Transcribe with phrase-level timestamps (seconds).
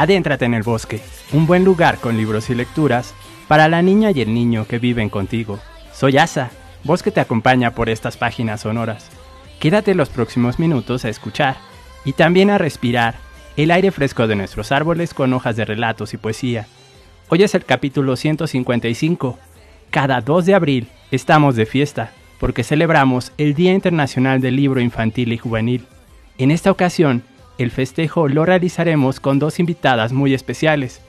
[0.00, 3.14] Adéntrate en el bosque, un buen lugar con libros y lecturas
[3.48, 5.58] para la niña y el niño que viven contigo.
[5.92, 6.50] Soy Asa,
[6.84, 9.10] voz que te acompaña por estas páginas sonoras.
[9.58, 11.58] Quédate los próximos minutos a escuchar
[12.06, 13.16] y también a respirar
[13.58, 16.66] el aire fresco de nuestros árboles con hojas de relatos y poesía.
[17.28, 19.38] Hoy es el capítulo 155.
[19.90, 25.30] Cada 2 de abril estamos de fiesta porque celebramos el Día Internacional del Libro Infantil
[25.34, 25.84] y Juvenil.
[26.38, 27.22] En esta ocasión
[27.62, 31.02] el festejo lo realizaremos con dos invitadas muy especiales,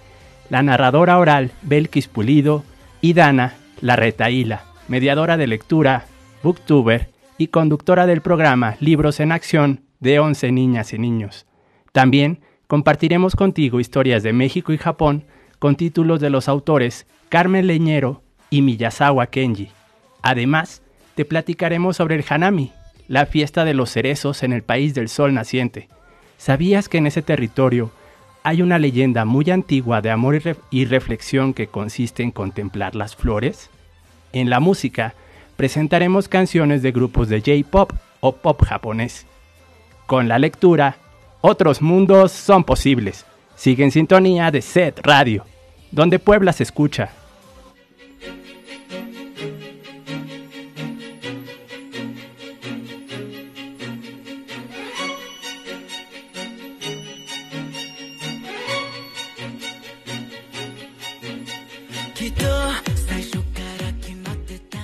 [0.49, 2.65] la narradora oral Belkis Pulido
[2.99, 6.05] y Dana Larretaíla, mediadora de lectura,
[6.43, 11.45] booktuber y conductora del programa Libros en Acción de 11 niñas y niños.
[11.93, 15.23] También compartiremos contigo historias de México y Japón
[15.57, 19.69] con títulos de los autores Carmen Leñero y Miyazawa Kenji.
[20.21, 20.81] Además,
[21.15, 22.73] te platicaremos sobre el Hanami,
[23.07, 25.87] la fiesta de los cerezos en el país del sol naciente,
[26.41, 27.91] ¿Sabías que en ese territorio
[28.41, 30.41] hay una leyenda muy antigua de amor
[30.71, 33.69] y, reflexión que consiste en contemplar las flores?
[34.33, 35.13] En la música
[35.55, 37.91] presentaremos canciones de grupos de J-Pop
[38.21, 39.27] o pop japonés.
[40.07, 40.95] Con la lectura,
[41.41, 43.23] otros mundos son posibles.
[43.55, 45.45] Sigue en sintonía de Set Radio,
[45.91, 47.11] donde Puebla se escucha.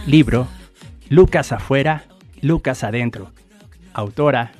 [0.07, 0.47] Libro,
[1.09, 2.05] Lucas afuera,
[2.41, 3.33] Lucas adentro.
[3.91, 4.53] Autora,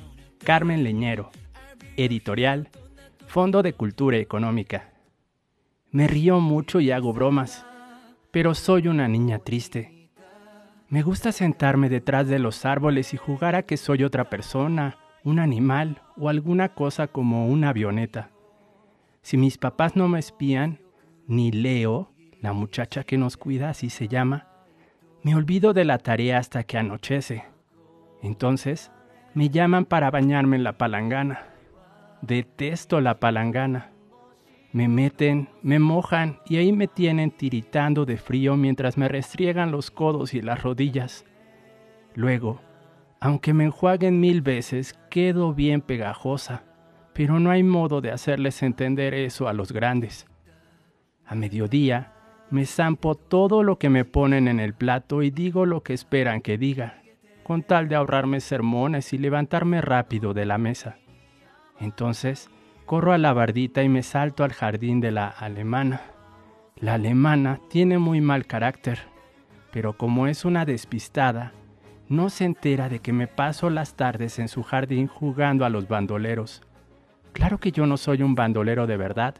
[0.44, 1.30] Carmen Leñero.
[1.96, 2.68] Editorial,
[3.28, 4.92] Fondo de Cultura Económica.
[5.90, 7.64] Me río mucho y hago bromas,
[8.30, 10.10] pero soy una niña triste.
[10.90, 15.38] Me gusta sentarme detrás de los árboles y jugar a que soy otra persona, un
[15.38, 18.28] animal o alguna cosa como una avioneta.
[19.22, 20.78] Si mis papás no me espían,
[21.26, 22.12] ni Leo,
[22.42, 24.46] la muchacha que nos cuida, así se llama,
[25.22, 27.44] me olvido de la tarea hasta que anochece.
[28.22, 28.90] Entonces,
[29.34, 31.46] me llaman para bañarme en la palangana.
[32.22, 33.90] Detesto la palangana.
[34.72, 39.90] Me meten, me mojan y ahí me tienen tiritando de frío mientras me restriegan los
[39.90, 41.24] codos y las rodillas.
[42.14, 42.60] Luego,
[43.20, 46.62] aunque me enjuaguen mil veces, quedo bien pegajosa,
[47.12, 50.26] pero no hay modo de hacerles entender eso a los grandes.
[51.24, 52.12] A mediodía,
[52.50, 56.40] me zampo todo lo que me ponen en el plato y digo lo que esperan
[56.40, 57.02] que diga.
[57.42, 60.98] con tal de ahorrarme sermones y levantarme rápido de la mesa.
[61.80, 62.50] Entonces,
[62.84, 66.02] corro a la bardita y me salto al jardín de la alemana.
[66.76, 68.98] La alemana tiene muy mal carácter,
[69.72, 71.52] pero como es una despistada,
[72.08, 75.88] no se entera de que me paso las tardes en su jardín jugando a los
[75.88, 76.62] bandoleros.
[77.32, 79.36] Claro que yo no soy un bandolero de verdad,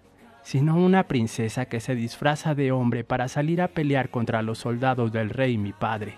[0.48, 5.12] sino una princesa que se disfraza de hombre para salir a pelear contra los soldados
[5.12, 6.14] del rey mi padre.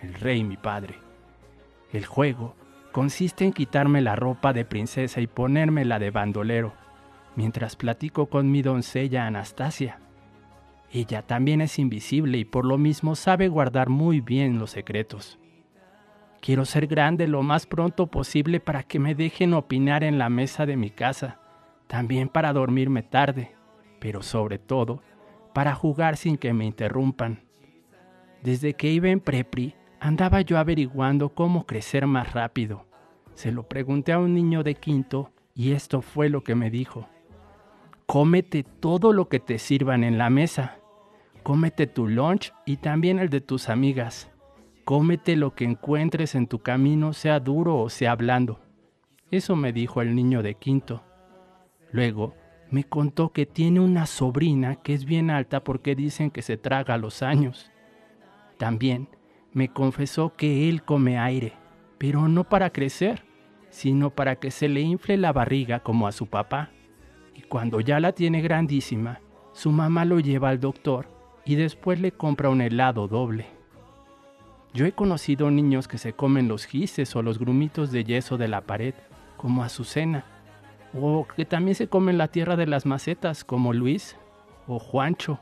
[0.00, 0.94] El rey mi padre.
[1.92, 2.56] El juego
[2.90, 6.72] consiste en quitarme la ropa de princesa y ponerme la de bandolero,
[7.34, 9.98] mientras platico con mi doncella Anastasia.
[10.90, 15.38] Ella también es invisible y por lo mismo sabe guardar muy bien los secretos.
[16.40, 20.64] Quiero ser grande lo más pronto posible para que me dejen opinar en la mesa
[20.64, 21.40] de mi casa,
[21.88, 23.55] también para dormirme tarde
[23.98, 25.02] pero sobre todo
[25.54, 27.40] para jugar sin que me interrumpan.
[28.42, 32.84] Desde que iba en Prepri, andaba yo averiguando cómo crecer más rápido.
[33.34, 37.08] Se lo pregunté a un niño de quinto y esto fue lo que me dijo.
[38.06, 40.78] Cómete todo lo que te sirvan en la mesa.
[41.42, 44.30] Cómete tu lunch y también el de tus amigas.
[44.84, 48.60] Cómete lo que encuentres en tu camino, sea duro o sea blando.
[49.30, 51.02] Eso me dijo el niño de quinto.
[51.90, 52.34] Luego
[52.70, 56.98] me contó que tiene una sobrina que es bien alta porque dicen que se traga
[56.98, 57.70] los años.
[58.58, 59.08] También
[59.52, 61.52] me confesó que él come aire,
[61.98, 63.22] pero no para crecer,
[63.70, 66.70] sino para que se le infle la barriga como a su papá.
[67.34, 69.20] Y cuando ya la tiene grandísima,
[69.52, 71.08] su mamá lo lleva al doctor
[71.44, 73.46] y después le compra un helado doble.
[74.74, 78.48] Yo he conocido niños que se comen los gises o los grumitos de yeso de
[78.48, 78.94] la pared,
[79.38, 80.24] como Azucena,
[80.98, 84.16] o que también se comen la tierra de las macetas, como Luis
[84.66, 85.38] o Juancho,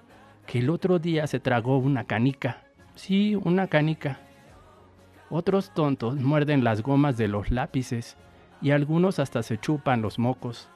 [0.47, 2.65] que el otro día se tragó una canica.
[2.95, 4.19] Sí, una canica.
[5.31, 8.17] Otros tontos muerden las gomas de los lápices
[8.61, 10.69] y algunos hasta se chupan los mocos.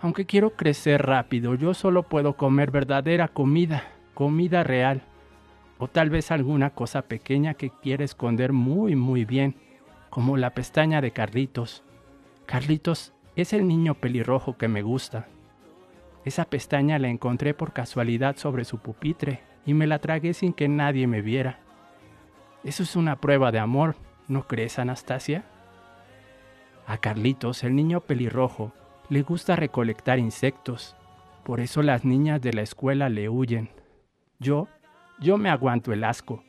[0.00, 3.84] Aunque quiero crecer rápido, yo solo puedo comer verdadera comida,
[4.14, 5.02] comida real.
[5.78, 9.56] O tal vez alguna cosa pequeña que quiera esconder muy muy bien,
[10.10, 11.82] como la pestaña de Carlitos.
[12.46, 13.12] Carlitos
[13.42, 15.28] es el niño pelirrojo que me gusta.
[16.24, 20.68] Esa pestaña la encontré por casualidad sobre su pupitre y me la tragué sin que
[20.68, 21.60] nadie me viera.
[22.64, 23.96] Eso es una prueba de amor,
[24.26, 25.44] ¿no crees, Anastasia?
[26.86, 28.72] A Carlitos, el niño pelirrojo,
[29.08, 30.96] le gusta recolectar insectos.
[31.44, 33.70] Por eso las niñas de la escuela le huyen.
[34.38, 34.68] Yo,
[35.20, 36.42] yo me aguanto el asco.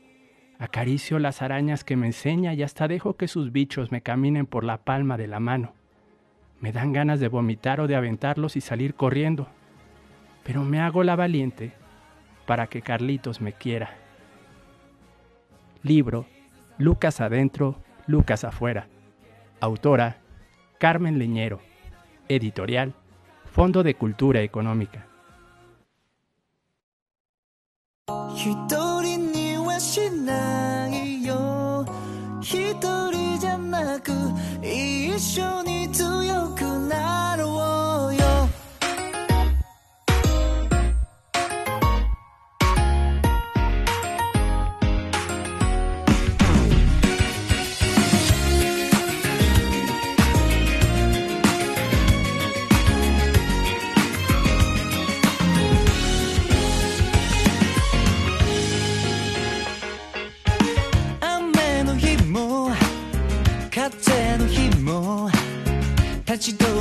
[0.58, 4.64] Acaricio las arañas que me enseña y hasta dejo que sus bichos me caminen por
[4.64, 5.79] la palma de la mano.
[6.62, 9.48] Me dan ganas de vomitar o de aventarlos y salir corriendo.
[10.44, 11.74] Pero me hago la valiente
[12.46, 13.96] para que Carlitos me quiera.
[15.84, 16.26] Libro
[16.78, 17.76] Lucas adentro,
[18.08, 18.88] Lucas afuera.
[19.60, 20.18] Autora
[20.78, 21.60] Carmen Leñero.
[22.30, 22.94] Editorial
[23.52, 25.08] Fondo de Cultura Económica.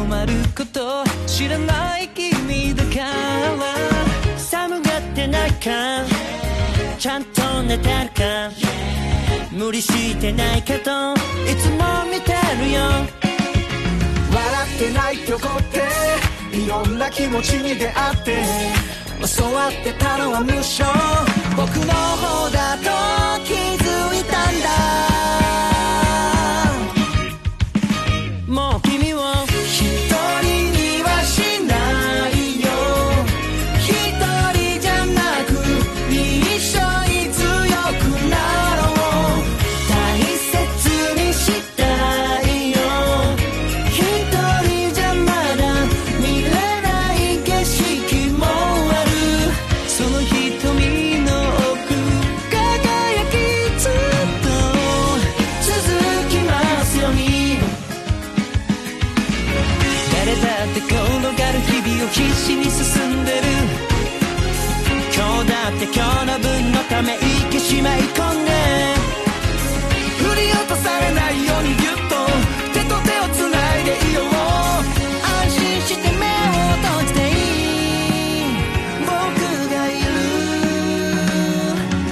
[0.09, 6.05] まること知らない君だから寒がってないか
[6.99, 8.51] ちゃんと寝てるか
[9.53, 11.17] 無理してないけどい
[11.57, 12.81] つも見てるよ
[14.33, 18.89] 笑ってないって怒っていろんな気持ちに出会って。
[19.37, 20.85] 教わってたのは無償
[21.57, 25.08] 僕の方だと気づいたんだ。
[67.79, 67.85] 振
[70.35, 71.63] り落とされないよう。
[71.63, 72.15] にギュッと
[72.73, 74.25] 手と手をつないでいよう。
[75.23, 76.29] 安心して目を
[76.83, 78.55] 閉じていい
[79.05, 79.11] 僕
[79.71, 80.07] がいる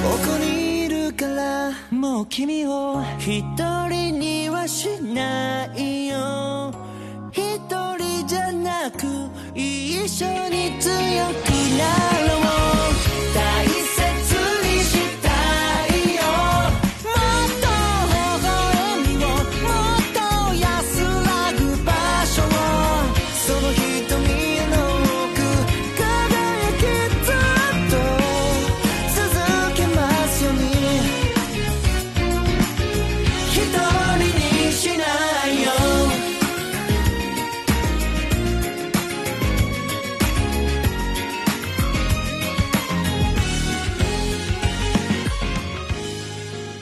[0.02, 0.44] ここに
[0.84, 3.42] いるからもう君を一
[3.88, 6.72] 人にはしないよ。
[7.32, 9.06] 一人じゃなく
[9.54, 11.84] 一緒に強くな
[12.28, 12.34] ろ
[12.92, 12.95] う。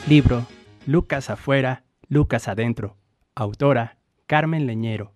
[0.07, 0.47] Libro
[0.87, 2.99] Lucas afuera, Lucas adentro.
[3.35, 3.97] Autora
[4.27, 5.15] Carmen Leñero.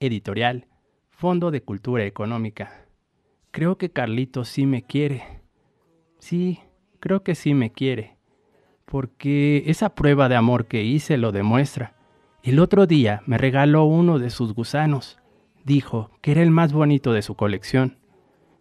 [0.00, 0.66] Editorial
[1.10, 2.86] Fondo de Cultura Económica.
[3.50, 5.42] Creo que Carlitos sí me quiere.
[6.20, 6.58] Sí,
[7.00, 8.16] creo que sí me quiere.
[8.86, 11.94] Porque esa prueba de amor que hice lo demuestra.
[12.42, 15.18] El otro día me regaló uno de sus gusanos.
[15.64, 17.98] Dijo que era el más bonito de su colección.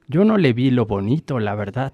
[0.09, 1.93] Yo no le vi lo bonito, la verdad,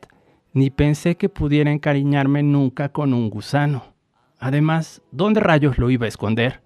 [0.55, 3.93] ni pensé que pudiera encariñarme nunca con un gusano.
[4.39, 6.61] Además, ¿dónde rayos lo iba a esconder?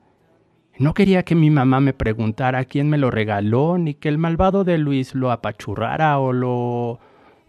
[0.77, 4.63] No quería que mi mamá me preguntara quién me lo regaló, ni que el malvado
[4.63, 7.00] de Luis lo apachurrara o lo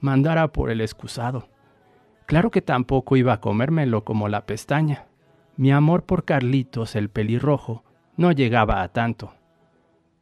[0.01, 1.51] mandara por el excusado.
[2.25, 5.09] Claro que tampoco iba a comérmelo como la pestaña.
[5.59, 7.85] Mi amor por Carlitos, el pelirrojo,
[8.17, 9.35] no llegaba a tanto.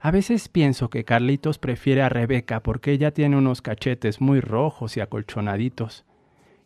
[0.01, 4.97] A veces pienso que Carlitos prefiere a Rebeca porque ella tiene unos cachetes muy rojos
[4.97, 6.05] y acolchonaditos.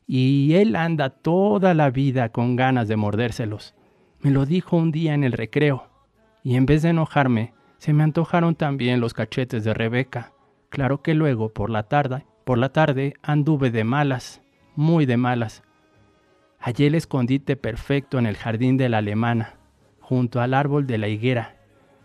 [0.06, 3.74] Y él anda toda la vida con ganas de mordérselos.
[4.20, 5.88] Me lo dijo un día en el recreo.
[6.42, 10.32] Y en vez de enojarme, se me antojaron también los cachetes de Rebeca.
[10.68, 14.42] Claro que luego, por la tarde, por la tarde anduve de malas,
[14.74, 15.62] muy de malas.
[16.58, 19.56] Hallé el escondite perfecto en el jardín de la alemana,
[20.00, 21.56] junto al árbol de la higuera.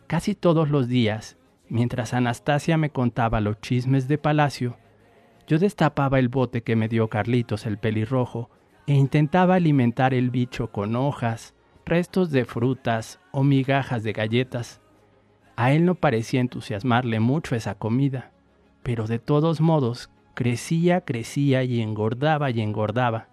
[0.07, 1.37] Casi todos los días,
[1.69, 4.77] mientras Anastasia me contaba los chismes de palacio,
[5.47, 8.49] yo destapaba el bote que me dio Carlitos el pelirrojo
[8.85, 14.81] e intentaba alimentar el bicho con hojas, restos de frutas o migajas de galletas.
[15.55, 18.31] A él no parecía entusiasmarle mucho esa comida,
[18.83, 23.29] pero de todos modos crecía, crecía y engordaba y engordaba.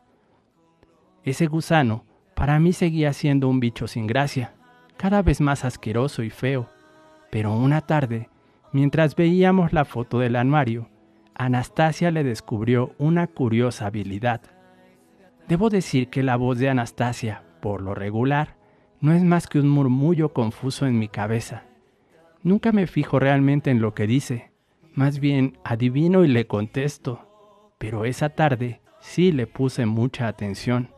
[1.25, 2.05] Ese gusano
[2.35, 4.55] para mí seguía siendo un bicho sin gracia,
[4.97, 6.69] cada vez más asqueroso y feo.
[7.31, 8.29] Pero una tarde,
[8.73, 10.89] mientras veíamos la foto del anuario,
[11.35, 14.41] Anastasia le descubrió una curiosa habilidad.
[15.49, 18.57] Debo decir que la voz de Anastasia, por lo regular,
[19.01, 21.65] no es más que un murmullo confuso en mi cabeza.
[22.43, 24.53] Nunca me fijo realmente en lo que dice,
[24.95, 27.29] más bien adivino y le contesto,
[27.79, 30.91] pero esa tarde sí le puse mucha atención.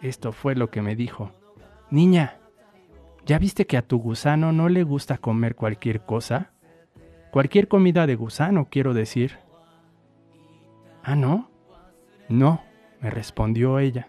[0.00, 1.32] Esto fue lo que me dijo.
[1.90, 2.38] Niña,
[3.24, 6.52] ¿ya viste que a tu gusano no le gusta comer cualquier cosa?
[7.32, 9.38] Cualquier comida de gusano, quiero decir.
[11.08, 11.48] ¿Ah, no?
[12.28, 12.64] No,
[13.00, 14.08] me respondió ella.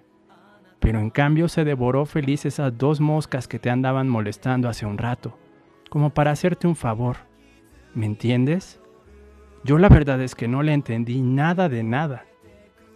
[0.80, 4.98] Pero en cambio se devoró feliz esas dos moscas que te andaban molestando hace un
[4.98, 5.38] rato,
[5.92, 7.18] como para hacerte un favor.
[7.94, 8.82] ¿Me entiendes?
[9.64, 12.26] Yo la verdad es que no le entendí nada de nada.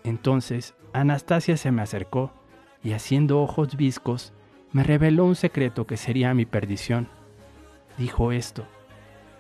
[0.04, 2.34] Entonces Anastasia se me acercó
[2.84, 4.34] y haciendo ojos viscos,
[4.72, 7.08] me reveló un secreto que sería mi perdición.
[8.00, 8.66] Dijo esto,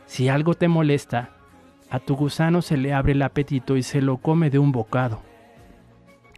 [0.05, 1.31] si algo te molesta,
[1.91, 5.21] a tu gusano se le abre el apetito y se lo come de un bocado.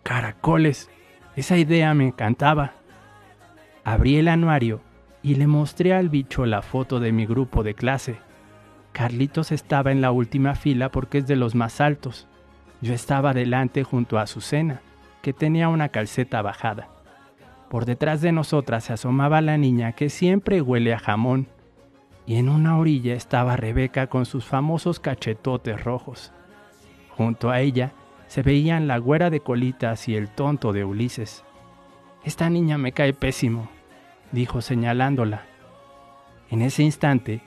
[0.02, 0.90] Caracoles,
[1.36, 2.74] esa idea me encantaba.
[3.84, 4.82] Abrí el anuario
[5.22, 8.18] y le mostré al bicho la foto de mi grupo de clase.
[8.94, 12.28] Carlitos estaba en la última fila porque es de los más altos.
[12.82, 14.82] Yo estaba delante junto a Azucena,
[15.22, 16.90] que tenía una calceta bajada.
[17.70, 21.48] Por detrás de nosotras se asomaba la niña que siempre huele a jamón,
[22.26, 26.32] y en una orilla estaba Rebeca con sus famosos cachetotes rojos.
[27.10, 27.92] Junto a ella
[28.28, 31.44] se veían la güera de colitas y el tonto de Ulises.
[32.24, 33.70] Esta niña me cae pésimo,
[34.32, 35.46] dijo señalándola.
[36.50, 37.42] En ese instante,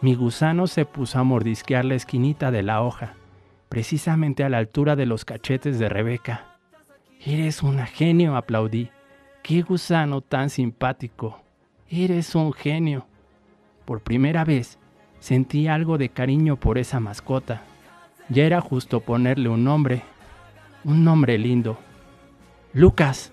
[0.00, 3.14] mi gusano se puso a mordisquear la esquinita de la hoja,
[3.68, 6.58] precisamente a la altura de los cachetes de Rebeca.
[7.24, 8.90] Eres un genio, aplaudí.
[9.42, 11.40] ¡Qué gusano tan simpático!
[11.88, 13.06] Eres un genio
[13.85, 14.77] Por primera vez
[15.19, 17.61] sentí algo de cariño por esa mascota.
[18.29, 20.03] Ya era justo ponerle un nombre.
[20.83, 21.77] Un nombre lindo.
[22.73, 23.31] Lucas.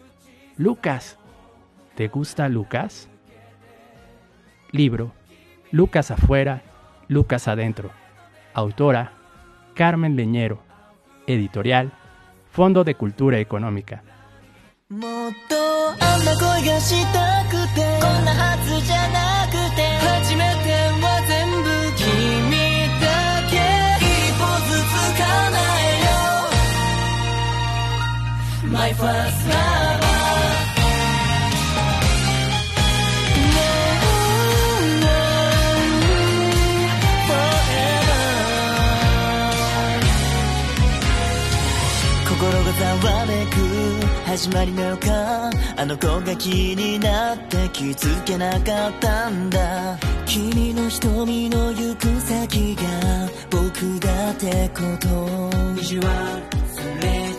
[0.57, 1.19] Lucas.
[1.95, 3.09] ¿Te gusta Lucas?
[4.73, 5.13] Libro.
[5.71, 6.63] Lucas afuera,
[7.09, 7.91] Lucas adentro.
[8.55, 9.13] Autora.
[9.75, 10.61] Carmen Leñero.
[11.27, 11.93] Editorial.
[12.51, 14.03] Fondo de Cultura Económica.
[14.91, 15.55] もっと
[16.03, 19.32] あんな恋 がしたくてこんなはずじゃなく
[28.74, 30.02] My first love
[37.28, 38.24] Forever
[42.28, 43.58] 心がざわめく
[44.26, 52.82] 始まりの予感あの子が気になって気づけなかったんだ君の瞳の行く先が
[53.52, 56.42] 僕だってこと意地は
[56.74, 57.33] すれ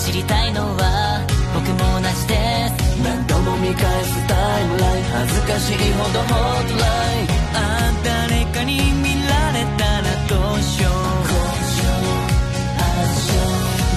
[0.00, 1.20] 知りたいのは
[1.54, 2.34] 僕も同じで
[2.68, 2.72] す。
[3.04, 7.58] 何度も見返すタイムライン恥ずかしいほどホットラインあ
[8.02, 10.92] 誰かに見られたらどうしよう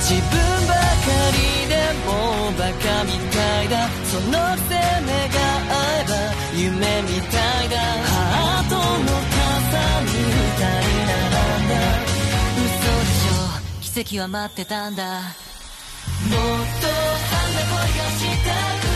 [0.03, 0.35] 自分
[0.67, 0.83] ばか
[1.31, 1.73] りで
[2.05, 3.87] もバカみたいだ。
[4.11, 5.39] そのくせ目が
[5.71, 6.11] 合えば
[6.53, 7.79] 夢みたいだ。
[7.79, 11.23] ハートの傘に二人並
[11.63, 11.73] んだ
[12.59, 12.67] 嘘
[12.99, 14.03] でしょ。
[14.03, 15.42] 奇跡は待ってたんだ。
[16.29, 16.39] もっ
[16.81, 18.92] とあんな恋がしたく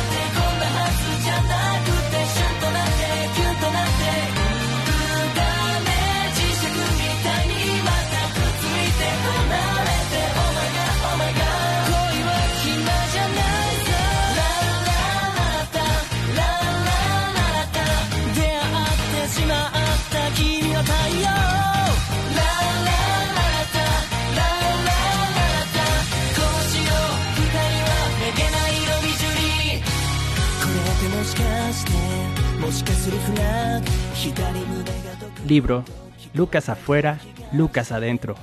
[35.47, 35.85] Libro
[36.33, 37.17] Lucas afuera,
[37.53, 38.35] Lucas adentro.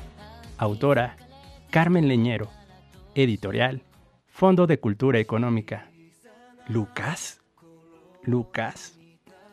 [0.57, 1.17] Autora
[1.71, 2.49] Carmen Leñero.
[3.15, 3.83] Editorial
[4.29, 5.91] Fondo de Cultura Económica.
[6.69, 7.43] ¿Lucas?
[8.23, 8.99] ¿Lucas?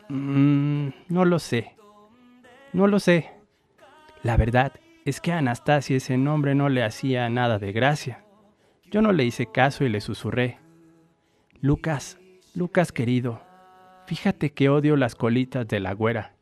[0.08, 1.76] Mm, no lo sé.
[2.72, 3.30] No lo sé.
[4.24, 4.72] La verdad
[5.04, 8.24] es que a Anastasia ese nombre no le hacía nada de gracia.
[8.90, 10.60] Yo no le hice caso y le susurré.
[11.60, 12.18] Lucas,
[12.56, 13.42] Lucas querido,
[14.12, 16.34] fíjate que odio las colitas de la güera.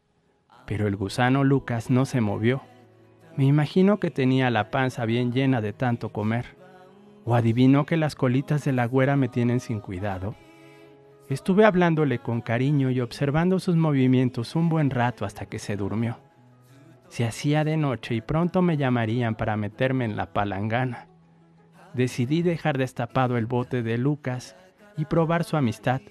[0.66, 2.64] Pero el gusano Lucas no se movió.
[3.38, 6.58] Me imagino que tenía la panza bien llena de tanto comer.
[7.26, 10.34] O adivinó que las colitas de la güera me tienen sin cuidado.
[11.30, 16.18] Estuve hablándole con cariño y observando sus movimientos un buen rato hasta que se durmió.
[17.08, 21.08] Se hacía de noche y pronto me llamarían para meterme en la palangana.
[21.94, 24.56] Decidí dejar destapado el bote de Lucas
[24.98, 26.02] y probar su amistad.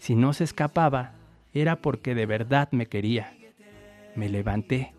[0.00, 1.12] Si no se escapaba,
[1.52, 3.34] era porque de verdad me quería.
[4.16, 4.94] Me levanté,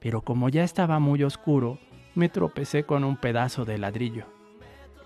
[0.00, 1.78] pero como ya estaba muy oscuro,
[2.14, 4.24] me tropecé con un pedazo de ladrillo.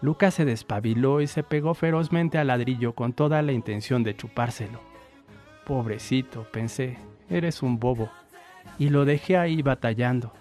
[0.00, 4.78] Lucas se despabiló y se pegó ferozmente al ladrillo con toda la intención de chupárselo.
[5.66, 8.10] Pobrecito, pensé, eres un bobo,
[8.78, 10.32] y lo dejé ahí batallando.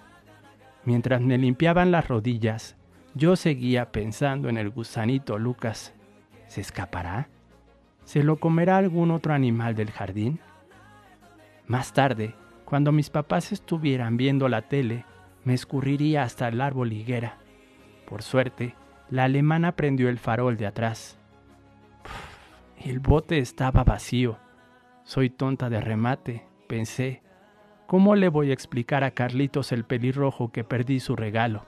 [0.85, 2.75] Mientras me limpiaban las rodillas,
[3.15, 5.91] yo seguía pensando en el gusanito Lucas.
[6.45, 7.29] ¿Se escapará?
[8.11, 10.41] ¿Se lo comerá algún otro animal del jardín?
[11.65, 15.05] Más tarde, cuando mis papás estuvieran viendo la tele,
[15.45, 17.37] me escurriría hasta el árbol higuera.
[18.05, 18.75] Por suerte,
[19.09, 21.17] la alemana prendió el farol de atrás.
[22.77, 24.39] El bote estaba vacío.
[25.05, 27.23] Soy tonta de remate, pensé.
[27.87, 31.65] ¿Cómo le voy a explicar a Carlitos el pelirrojo que perdí su regalo?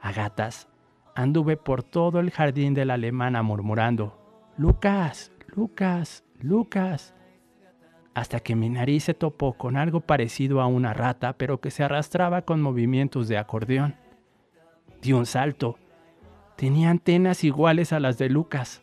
[0.00, 0.68] A gatas,
[1.14, 4.20] anduve por todo el jardín de la alemana murmurando,
[4.56, 7.14] Lucas, Lucas, Lucas,
[8.12, 11.84] hasta que mi nariz se topó con algo parecido a una rata, pero que se
[11.84, 13.94] arrastraba con movimientos de acordeón.
[15.00, 15.78] Di un salto.
[16.56, 18.82] Tenía antenas iguales a las de Lucas.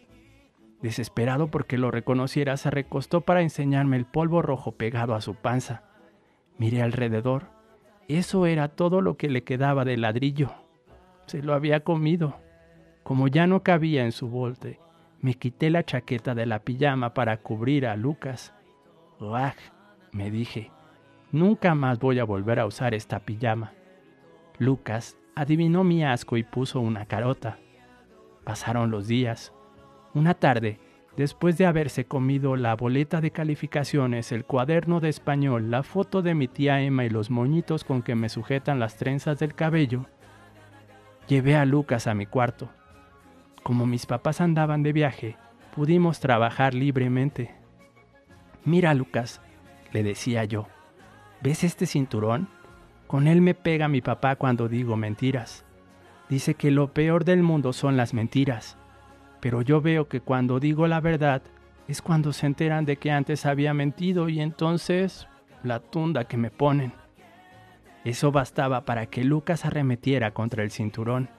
[0.82, 5.84] Desesperado porque lo reconociera, se recostó para enseñarme el polvo rojo pegado a su panza.
[6.58, 7.50] Miré alrededor.
[8.08, 10.52] Eso era todo lo que le quedaba del ladrillo.
[11.26, 12.38] Se lo había comido.
[13.04, 14.80] Como ya no cabía en su bolte,
[15.22, 18.54] me quité la chaqueta de la pijama para cubrir a Lucas.
[19.20, 19.54] ¡Uah!
[20.12, 20.72] me dije.
[21.32, 23.74] Nunca más voy a volver a usar esta pijama.
[24.58, 27.60] Lucas adivinó mi asco y puso una carota.
[28.44, 29.54] Pasaron los días.
[30.14, 30.80] Una tarde,
[31.16, 36.34] después de haberse comido la boleta de calificaciones, el cuaderno de español, la foto de
[36.34, 40.08] mi tía Emma y los moñitos con que me sujetan las trenzas del cabello,
[41.28, 42.70] llevé a Lucas a mi cuarto.
[43.64, 45.38] Como mis papás andaban de viaje,
[45.76, 47.54] pudimos trabajar libremente.
[48.66, 49.42] Mira, Lucas,
[49.92, 50.68] le decía yo,
[51.42, 52.48] ¿ves este cinturón?
[53.08, 55.66] Con él me pega mi papá cuando digo mentiras.
[56.30, 58.78] Dice que lo peor del mundo son las mentiras.
[59.42, 61.42] Pero yo veo que cuando digo la verdad
[61.88, 65.28] es cuando se enteran de que antes había mentido y entonces
[65.64, 66.94] la tunda que me ponen.
[68.06, 71.30] Eso bastaba para que Lucas arremetiera contra el cinturón,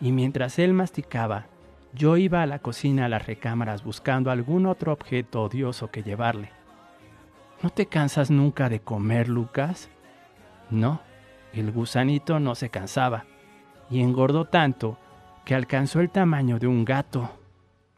[0.00, 1.46] y mientras él masticaba,
[1.94, 6.50] yo iba a la cocina a las recámaras buscando algún otro objeto odioso que llevarle.
[7.62, 9.88] ¿No te cansas nunca de comer, Lucas?
[10.70, 11.00] No,
[11.52, 13.26] el gusanito no se cansaba,
[13.90, 14.98] y engordó tanto
[15.44, 17.30] que alcanzó el tamaño de un gato.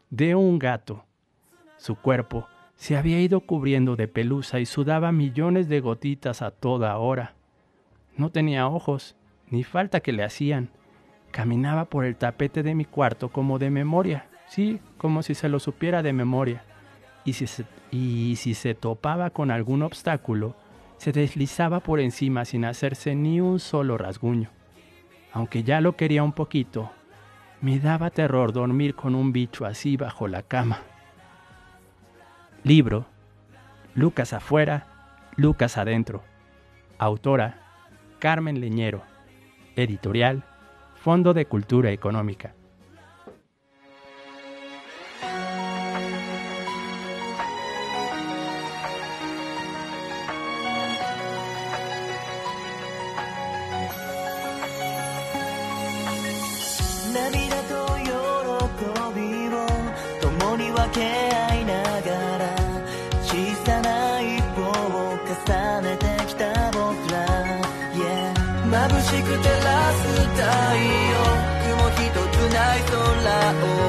[0.09, 1.05] De un gato.
[1.77, 6.95] Su cuerpo se había ido cubriendo de pelusa y sudaba millones de gotitas a toda
[6.97, 7.33] hora.
[8.15, 9.15] No tenía ojos,
[9.49, 10.69] ni falta que le hacían.
[11.37, 15.59] Caminaba por el tapete de mi cuarto como de memoria, sí, como si se lo
[15.59, 16.63] supiera de memoria.
[17.25, 20.55] Y si se, y si se topaba con algún obstáculo,
[20.97, 24.49] se deslizaba por encima sin hacerse ni un solo rasguño.
[25.31, 26.89] Aunque ya lo quería un poquito,
[27.61, 30.79] me daba terror dormir con un bicho así bajo la cama.
[32.63, 33.05] Libro.
[33.93, 34.87] Lucas afuera,
[35.35, 36.23] Lucas adentro.
[36.97, 37.59] Autora.
[38.17, 39.03] Carmen Leñero.
[39.75, 40.43] Editorial.
[41.07, 42.53] Fondo de Cultura Económica.
[70.37, 71.17] 太陽
[71.65, 71.97] 雲一
[72.31, 72.93] つない空
[73.85, 73.86] を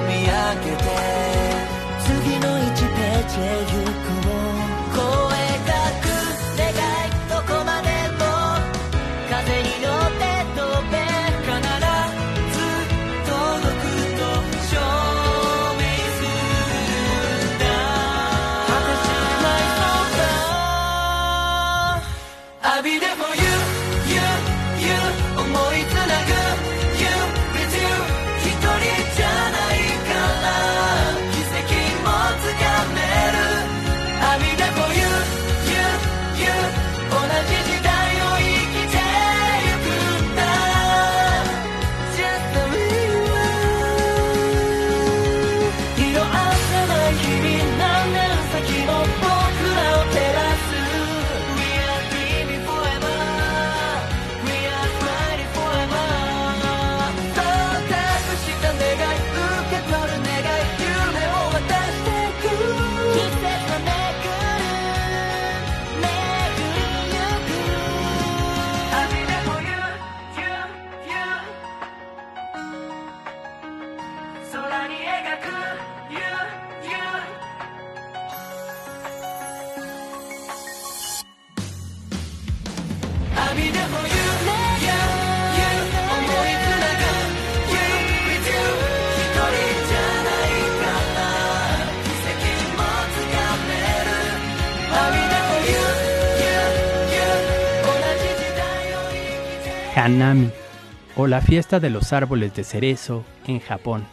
[101.16, 104.06] O la fiesta de los árboles de cerezo en Japón.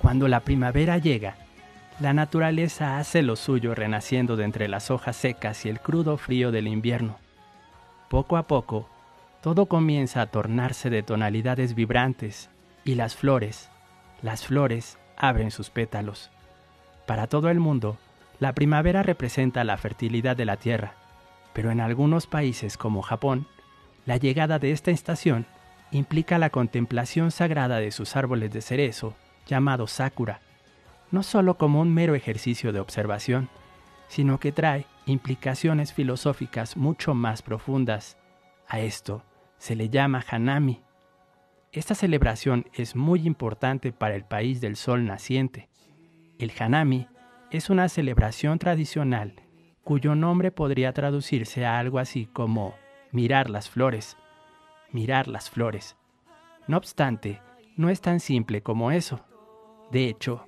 [0.00, 1.34] Cuando la primavera llega,
[1.98, 6.52] la naturaleza hace lo suyo renaciendo de entre las hojas secas y el crudo frío
[6.52, 7.16] del invierno.
[8.08, 8.88] Poco a poco,
[9.42, 12.48] todo comienza a tornarse de tonalidades vibrantes
[12.84, 13.68] y las flores,
[14.22, 16.30] las flores abren sus pétalos.
[17.04, 17.98] Para todo el mundo,
[18.38, 20.94] la primavera representa la fertilidad de la tierra,
[21.52, 23.48] pero en algunos países como Japón,
[24.08, 25.44] la llegada de esta estación
[25.90, 29.14] implica la contemplación sagrada de sus árboles de cerezo,
[29.46, 30.40] llamados sakura,
[31.10, 33.50] no solo como un mero ejercicio de observación,
[34.06, 38.16] sino que trae implicaciones filosóficas mucho más profundas.
[38.66, 39.24] A esto
[39.58, 40.80] se le llama Hanami.
[41.70, 45.68] Esta celebración es muy importante para el país del sol naciente.
[46.38, 47.08] El Hanami
[47.50, 49.34] es una celebración tradicional
[49.84, 52.74] cuyo nombre podría traducirse a algo así como
[53.12, 54.16] mirar las flores,
[54.92, 55.96] mirar las flores.
[56.66, 57.40] No obstante,
[57.76, 59.20] no es tan simple como eso.
[59.90, 60.46] De hecho,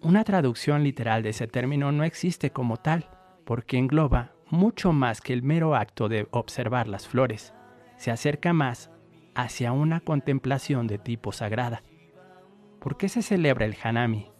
[0.00, 3.08] una traducción literal de ese término no existe como tal,
[3.44, 7.54] porque engloba mucho más que el mero acto de observar las flores.
[7.96, 8.90] Se acerca más
[9.34, 11.82] hacia una contemplación de tipo sagrada.
[12.80, 14.30] ¿Por qué se celebra el Hanami?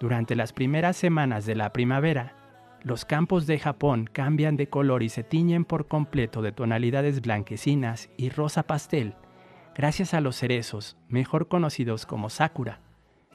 [0.00, 2.36] Durante las primeras semanas de la primavera,
[2.82, 8.08] los campos de Japón cambian de color y se tiñen por completo de tonalidades blanquecinas
[8.16, 9.14] y rosa pastel,
[9.74, 12.80] gracias a los cerezos, mejor conocidos como sakura,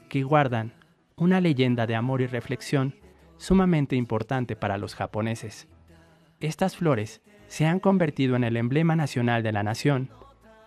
[0.08, 0.72] que guardan
[1.16, 2.94] una leyenda de amor y reflexión
[3.36, 5.68] sumamente importante para los japoneses.
[6.40, 10.10] Estas flores se han convertido en el emblema nacional de la nación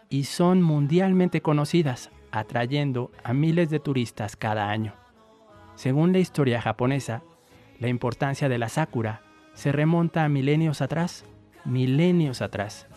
[0.09, 4.93] y son mundialmente conocidas, atrayendo a miles de turistas cada año.
[5.75, 7.23] Según la historia japonesa,
[7.79, 9.21] la importancia de la sakura
[9.53, 11.25] se remonta a milenios atrás,
[11.65, 12.87] milenios atrás,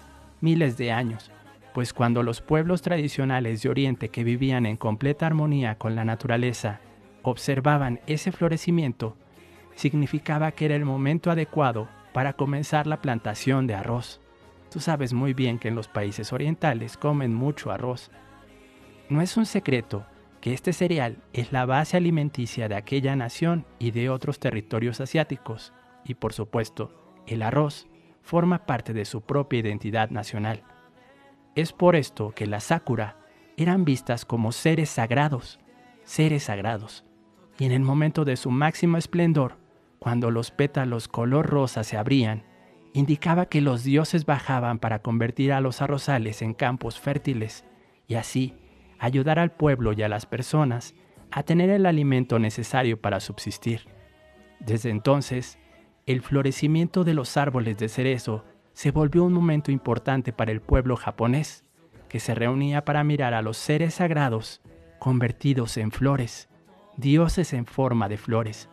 [0.41, 1.31] miles de años,
[1.75, 6.81] pues cuando los pueblos tradicionales de Oriente que vivían en completa armonía con la naturaleza
[7.23, 9.17] observaban ese florecimiento,
[9.75, 14.21] significaba que era el momento adecuado para comenzar la plantación de arroz.
[14.71, 18.11] Tú sabes muy bien que en los países orientales comen mucho arroz.
[19.09, 20.05] No es un secreto
[20.41, 25.73] que este cereal es la base alimenticia de aquella nación y de otros territorios asiáticos,
[26.05, 27.87] y por supuesto, el arroz
[28.23, 30.63] forma parte de su propia identidad nacional.
[31.55, 33.17] Es por esto que las sakura
[33.57, 35.61] eran vistas como seres sagrados,
[36.05, 37.05] seres sagrados,
[37.59, 39.59] y en el momento de su máximo esplendor,
[39.99, 42.45] cuando los pétalos color rosa se abrían,
[42.95, 47.65] indicaba que los dioses bajaban para convertir a los arrozales en campos fértiles
[48.09, 48.55] y así
[49.01, 50.95] ayudar al pueblo y a las personas
[51.33, 53.89] a tener el alimento necesario para subsistir.
[54.61, 55.59] Desde entonces,
[56.07, 60.97] el florecimiento de los árboles de cerezo se volvió un momento importante para el pueblo
[60.97, 61.65] japonés,
[62.09, 64.61] que se reunía para mirar a los seres sagrados
[64.99, 66.49] convertidos en flores,
[66.97, 68.69] dioses en forma de flores.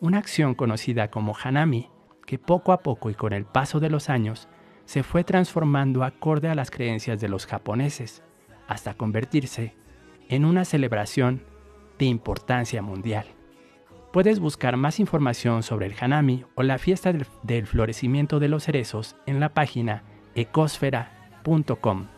[0.00, 1.90] Una acción conocida como Hanami,
[2.24, 4.48] que poco a poco y con el paso de los años
[4.86, 8.22] se fue transformando acorde a las creencias de los japoneses,
[8.68, 9.74] hasta convertirse
[10.28, 11.42] en una celebración
[11.98, 13.26] de importancia mundial.
[14.12, 19.16] Puedes buscar más información sobre el Hanami o la fiesta del, florecimiento de los cerezos
[19.26, 22.15] en la página ecosfera.com.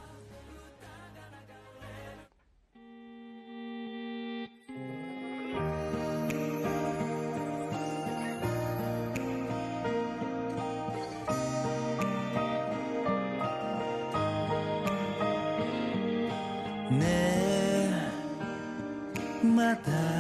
[19.77, 20.18] た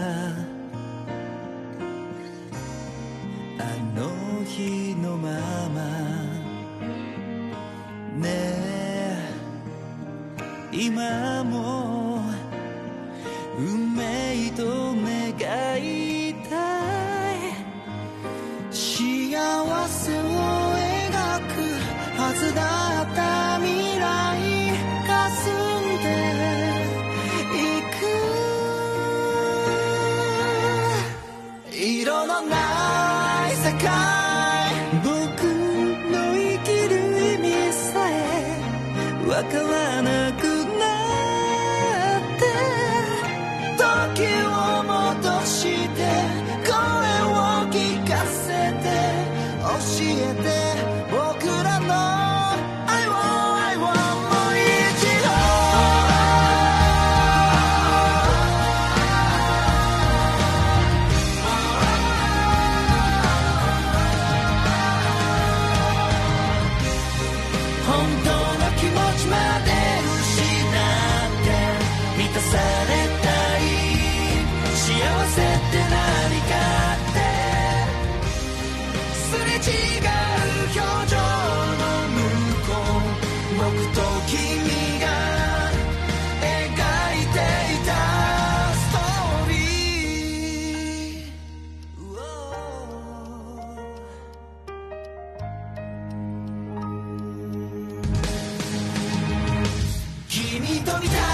[100.98, 101.27] 걱정이다.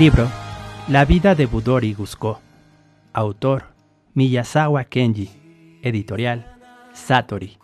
[0.00, 0.30] Libro
[0.88, 2.40] La vida de Budori Gusko.
[3.12, 3.64] Autor
[4.14, 5.28] Miyazawa Kenji.
[5.82, 6.56] Editorial
[6.94, 7.58] Satori.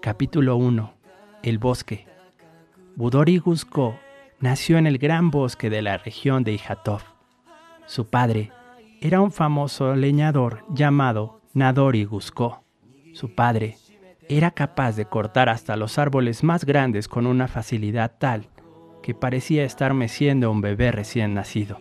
[0.00, 0.94] Capítulo 1.
[1.42, 2.06] El bosque.
[2.94, 3.98] Budori Gusko
[4.38, 7.00] nació en el gran bosque de la región de Ihatov.
[7.86, 8.52] Su padre
[9.00, 12.62] era un famoso leñador llamado Nadori Gusco.
[13.14, 13.78] Su padre
[14.28, 18.48] era capaz de cortar hasta los árboles más grandes con una facilidad tal
[19.04, 21.78] que parecía estar meciendo a un bebé recién nacido.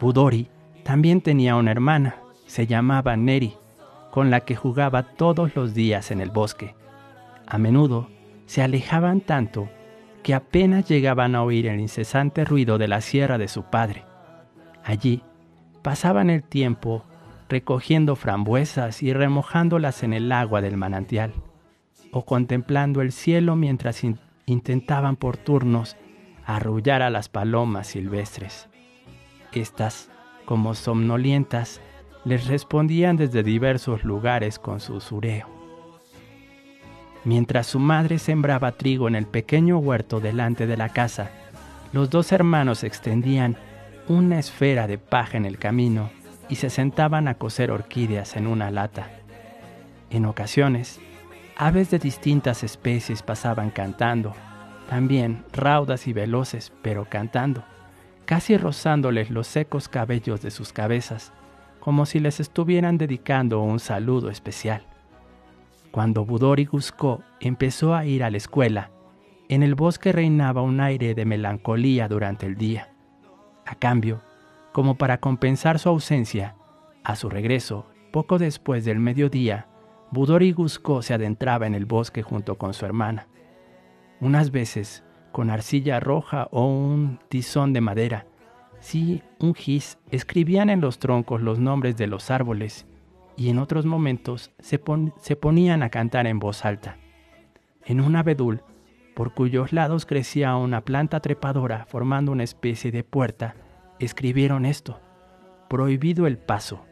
[0.00, 0.48] Budori
[0.82, 3.52] también tenía una hermana, se llamaba Neri,
[4.10, 6.74] con la que jugaba todos los días en el bosque.
[7.46, 8.08] A menudo
[8.46, 9.68] se alejaban tanto
[10.22, 14.06] que apenas llegaban a oír el incesante ruido de la sierra de su padre.
[14.84, 15.22] Allí
[15.82, 17.04] pasaban el tiempo
[17.50, 21.34] recogiendo frambuesas y remojándolas en el agua del manantial,
[22.10, 24.00] o contemplando el cielo mientras
[24.46, 25.94] intentaban por turnos
[26.46, 28.68] arrullar a las palomas silvestres.
[29.52, 30.08] Estas,
[30.44, 31.80] como somnolientas,
[32.24, 35.48] les respondían desde diversos lugares con su sureo.
[37.24, 41.30] Mientras su madre sembraba trigo en el pequeño huerto delante de la casa,
[41.92, 43.56] los dos hermanos extendían
[44.06, 46.10] una esfera de paja en el camino
[46.48, 49.10] y se sentaban a coser orquídeas en una lata.
[50.10, 51.00] En ocasiones,
[51.56, 54.34] aves de distintas especies pasaban cantando,
[54.88, 57.64] también raudas y veloces, pero cantando,
[58.24, 61.32] casi rozándoles los secos cabellos de sus cabezas,
[61.80, 64.82] como si les estuvieran dedicando un saludo especial.
[65.90, 68.90] Cuando Budori Gusco empezó a ir a la escuela,
[69.48, 72.90] en el bosque reinaba un aire de melancolía durante el día.
[73.64, 74.20] A cambio,
[74.72, 76.56] como para compensar su ausencia,
[77.04, 79.68] a su regreso, poco después del mediodía,
[80.10, 83.28] Budori Gusco se adentraba en el bosque junto con su hermana
[84.20, 88.26] unas veces con arcilla roja o un tizón de madera.
[88.80, 92.86] Sí, un gis, escribían en los troncos los nombres de los árboles
[93.36, 94.80] y en otros momentos se,
[95.18, 96.96] se ponían a cantar en voz alta.
[97.84, 98.62] En un abedul,
[99.14, 103.56] por cuyos lados crecía una planta trepadora formando una especie de puerta,
[103.98, 105.00] escribieron esto,
[105.68, 106.84] prohibido el paso.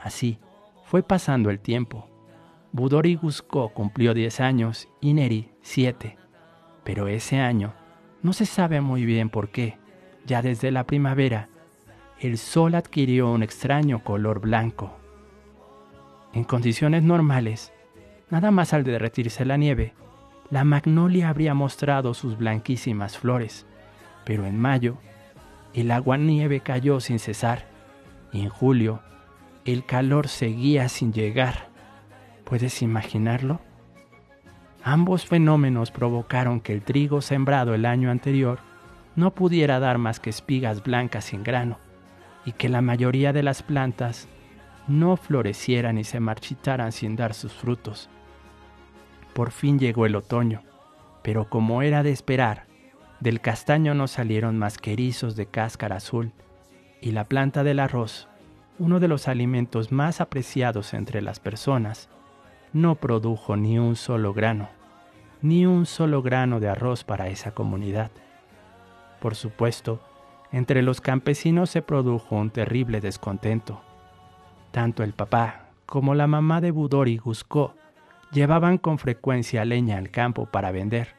[0.00, 0.38] Así,
[0.84, 2.08] fue pasando el tiempo.
[2.72, 6.19] Budori Gusco cumplió 10 años y Neri 7.
[6.90, 7.72] Pero ese año,
[8.20, 9.78] no se sabe muy bien por qué,
[10.26, 11.46] ya desde la primavera,
[12.18, 14.98] el sol adquirió un extraño color blanco.
[16.32, 17.72] En condiciones normales,
[18.28, 19.94] nada más al derretirse la nieve,
[20.50, 23.66] la magnolia habría mostrado sus blanquísimas flores,
[24.24, 24.96] pero en mayo,
[25.74, 27.68] el agua nieve cayó sin cesar,
[28.32, 29.00] y en julio,
[29.64, 31.68] el calor seguía sin llegar.
[32.42, 33.60] ¿Puedes imaginarlo?
[34.82, 38.60] Ambos fenómenos provocaron que el trigo sembrado el año anterior
[39.14, 41.78] no pudiera dar más que espigas blancas sin grano,
[42.46, 44.28] y que la mayoría de las plantas
[44.88, 48.08] no florecieran y se marchitaran sin dar sus frutos.
[49.34, 50.62] Por fin llegó el otoño,
[51.22, 52.64] pero como era de esperar,
[53.20, 56.32] del castaño no salieron más que erizos de cáscara azul,
[57.02, 58.28] y la planta del arroz,
[58.78, 62.08] uno de los alimentos más apreciados entre las personas,
[62.72, 64.68] no produjo ni un solo grano,
[65.42, 68.10] ni un solo grano de arroz para esa comunidad.
[69.20, 70.00] Por supuesto,
[70.52, 73.80] entre los campesinos se produjo un terrible descontento.
[74.70, 77.74] Tanto el papá como la mamá de Budori Gusco
[78.32, 81.14] llevaban con frecuencia leña al campo para vender.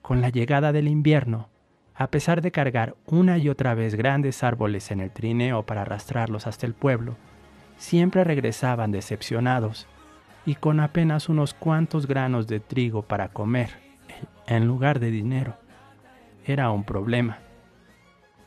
[0.00, 1.48] Con la llegada del invierno,
[1.94, 6.46] a pesar de cargar una y otra vez grandes árboles en el trineo para arrastrarlos
[6.46, 7.16] hasta el pueblo,
[7.76, 9.86] siempre regresaban decepcionados
[10.46, 13.70] y con apenas unos cuantos granos de trigo para comer,
[14.46, 15.56] en lugar de dinero.
[16.46, 17.38] Era un problema.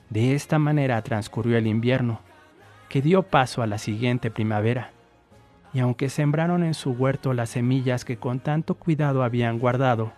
[0.09, 2.21] De esta manera transcurrió el invierno,
[2.87, 4.91] que dio paso a la siguiente primavera,
[5.73, 10.13] y aunque sembraron en su huerto las semillas que con tanto cuidado habían guardado,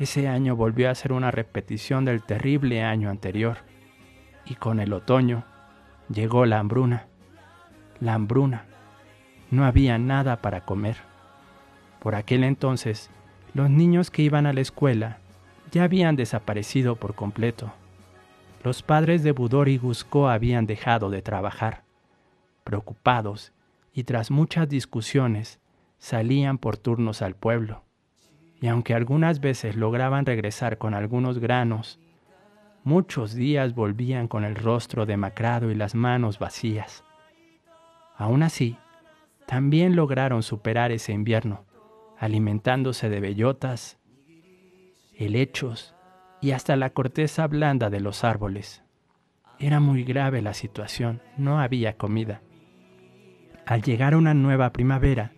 [0.00, 3.58] ese año volvió a ser una repetición del terrible año anterior,
[4.44, 5.44] y con el otoño
[6.12, 7.06] llegó la hambruna.
[8.00, 8.64] La hambruna
[9.50, 10.96] no había nada para comer.
[12.00, 13.10] Por aquel entonces,
[13.52, 15.18] los niños que iban a la escuela
[15.70, 17.72] ya habían desaparecido por completo.
[18.62, 21.84] Los padres de Budor y Gusco habían dejado de trabajar.
[22.64, 23.52] Preocupados
[23.92, 25.60] y tras muchas discusiones,
[25.98, 27.84] salían por turnos al pueblo.
[28.60, 31.98] Y aunque algunas veces lograban regresar con algunos granos,
[32.84, 37.04] muchos días volvían con el rostro demacrado y las manos vacías.
[38.16, 38.76] Aún así,
[39.50, 41.64] también lograron superar ese invierno,
[42.16, 43.98] alimentándose de bellotas,
[45.12, 45.96] helechos
[46.40, 48.84] y hasta la corteza blanda de los árboles.
[49.58, 52.42] Era muy grave la situación, no había comida.
[53.66, 55.32] Al llegar una nueva primavera,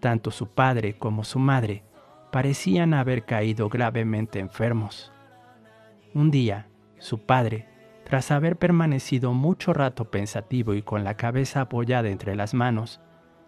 [0.00, 1.84] tanto su padre como su madre
[2.32, 5.12] parecían haber caído gravemente enfermos.
[6.12, 6.66] Un día,
[6.98, 7.68] su padre,
[8.02, 13.00] tras haber permanecido mucho rato pensativo y con la cabeza apoyada entre las manos,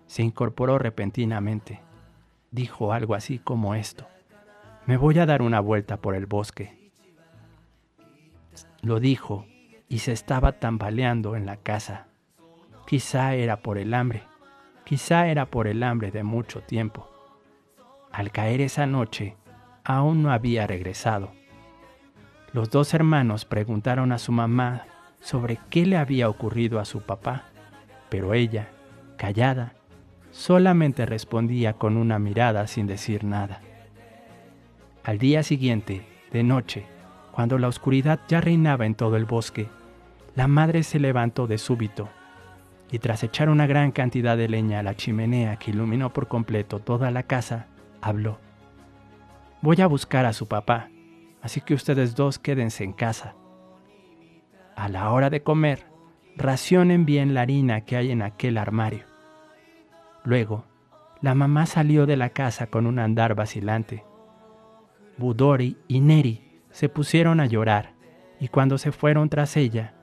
[0.07, 1.81] se incorporó repentinamente.
[2.51, 4.07] Dijo algo así como esto.
[4.87, 6.91] Me voy a dar una vuelta por el bosque.
[8.83, 9.47] Lo dijo
[9.89, 12.07] y se estaba tambaleando en la casa.
[12.87, 14.23] Quizá era por el hambre,
[14.85, 17.11] quizá era por el hambre de mucho tiempo.
[18.13, 19.37] Al caer esa noche,
[19.85, 21.33] aún no había regresado.
[22.53, 24.87] Los dos hermanos preguntaron a su mamá
[25.21, 27.45] sobre qué le había ocurrido a su papá,
[28.09, 28.69] pero ella,
[29.17, 29.76] callada,
[30.37, 33.63] solamente respondía con una mirada sin decir nada.
[35.03, 36.85] Al día siguiente, de noche,
[37.33, 39.69] cuando la oscuridad ya reinaba en todo el bosque,
[40.35, 42.11] la madre se levantó de súbito
[42.93, 46.81] y tras echar una gran cantidad de leña a la chimenea que iluminó por completo
[46.81, 47.67] toda la casa,
[48.03, 48.39] habló.
[49.63, 50.91] Voy a buscar a su papá,
[51.41, 53.35] así que ustedes dos quédense en casa.
[54.77, 55.87] A la hora de comer,
[56.37, 59.16] racionen bien la harina que hay en aquel armario.
[60.27, 60.65] Luego,
[61.23, 64.05] la mamá salió de la casa con un andar vacilante.
[65.19, 67.95] Budori y Neri se pusieron a llorar,
[68.41, 69.95] y cuando se fueron tras ella,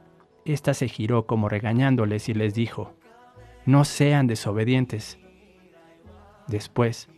[0.45, 2.95] ésta se giró como regañándoles y les dijo,
[3.65, 5.19] No sean desobedientes.
[6.47, 7.09] Después,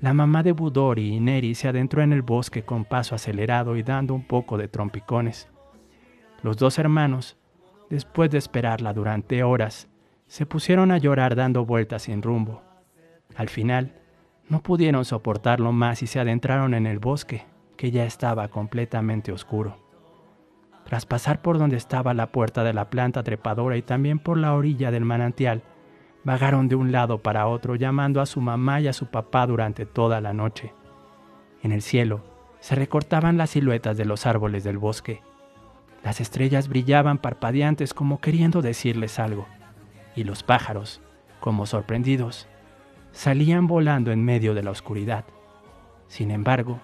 [0.00, 3.82] la mamá de Budori y Neri se adentró en el bosque con paso acelerado y
[3.82, 5.50] dando un poco de trompicones.
[6.42, 7.36] Los dos hermanos,
[7.90, 9.88] después de esperarla durante horas,
[10.34, 12.60] se pusieron a llorar dando vueltas sin rumbo.
[13.36, 13.92] Al final,
[14.48, 19.76] no pudieron soportarlo más y se adentraron en el bosque, que ya estaba completamente oscuro.
[20.86, 24.54] Tras pasar por donde estaba la puerta de la planta trepadora y también por la
[24.54, 25.62] orilla del manantial,
[26.24, 29.86] Vagaron de un lado para otro llamando a su mamá y a su papá durante
[29.86, 30.72] toda la noche.
[31.62, 32.24] En el cielo
[32.58, 35.22] se recortaban las siluetas de los árboles del bosque.
[36.02, 39.46] Las estrellas brillaban parpadeantes como queriendo decirles algo,
[40.14, 41.00] y los pájaros,
[41.40, 42.48] como sorprendidos,
[43.12, 45.24] salían volando en medio de la oscuridad.
[46.08, 46.80] Sin embargo,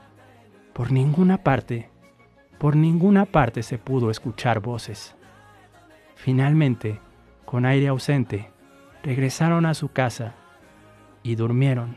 [0.73, 1.91] por ninguna parte,
[2.59, 5.15] por ninguna parte se pudo escuchar voces.
[6.15, 7.01] Finalmente,
[7.45, 8.51] con aire ausente,
[9.03, 10.35] regresaron a su casa
[11.23, 11.97] y durmieron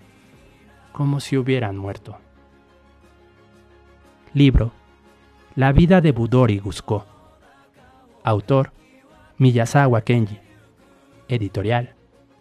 [0.91, 2.17] como si hubieran muerto.
[4.34, 4.71] Libro
[5.55, 7.05] La vida de Budori Gusko.
[8.23, 8.71] Autor
[9.38, 10.42] Miyazawa Kenji.
[11.28, 11.93] Editorial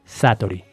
[0.05, 0.72] Satori.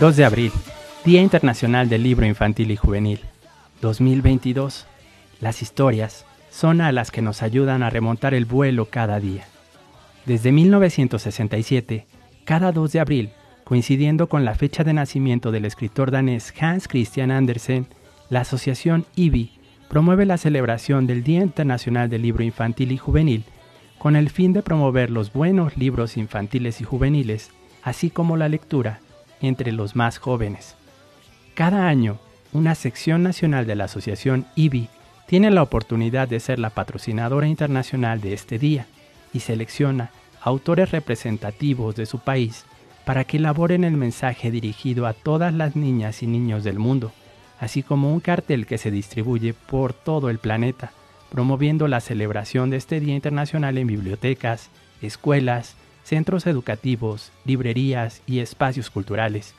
[0.00, 0.50] 2 de abril,
[1.04, 3.20] Día Internacional del Libro Infantil y Juvenil.
[3.82, 4.86] 2022.
[5.42, 9.44] Las historias son a las que nos ayudan a remontar el vuelo cada día.
[10.24, 12.06] Desde 1967,
[12.46, 13.30] cada 2 de abril,
[13.64, 17.86] coincidiendo con la fecha de nacimiento del escritor danés Hans Christian Andersen,
[18.30, 19.52] la asociación IBI
[19.90, 23.44] promueve la celebración del Día Internacional del Libro Infantil y Juvenil
[23.98, 27.50] con el fin de promover los buenos libros infantiles y juveniles,
[27.82, 29.00] así como la lectura
[29.40, 30.76] entre los más jóvenes.
[31.54, 32.18] Cada año,
[32.52, 34.88] una sección nacional de la Asociación IBI
[35.26, 38.86] tiene la oportunidad de ser la patrocinadora internacional de este día
[39.32, 40.10] y selecciona
[40.42, 42.64] autores representativos de su país
[43.04, 47.12] para que elaboren el mensaje dirigido a todas las niñas y niños del mundo,
[47.60, 50.92] así como un cartel que se distribuye por todo el planeta,
[51.30, 54.70] promoviendo la celebración de este Día Internacional en bibliotecas,
[55.02, 55.76] escuelas,
[56.10, 59.54] centros educativos, librerías y espacios culturales.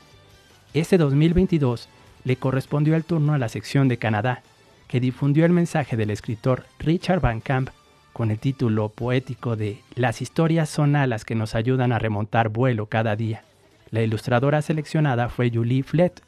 [0.74, 1.88] Este 2022
[2.24, 4.42] le correspondió el turno a la sección de Canadá,
[4.86, 7.70] que difundió el mensaje del escritor Richard Van Camp
[8.12, 12.84] con el título poético de Las historias son alas que nos ayudan a remontar vuelo
[12.84, 13.44] cada día.
[13.90, 16.20] La ilustradora seleccionada fue Julie Flett,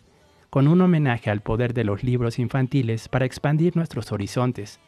[0.49, 4.81] con un homenaje al poder de los libros infantiles para expandir nuestros horizontes,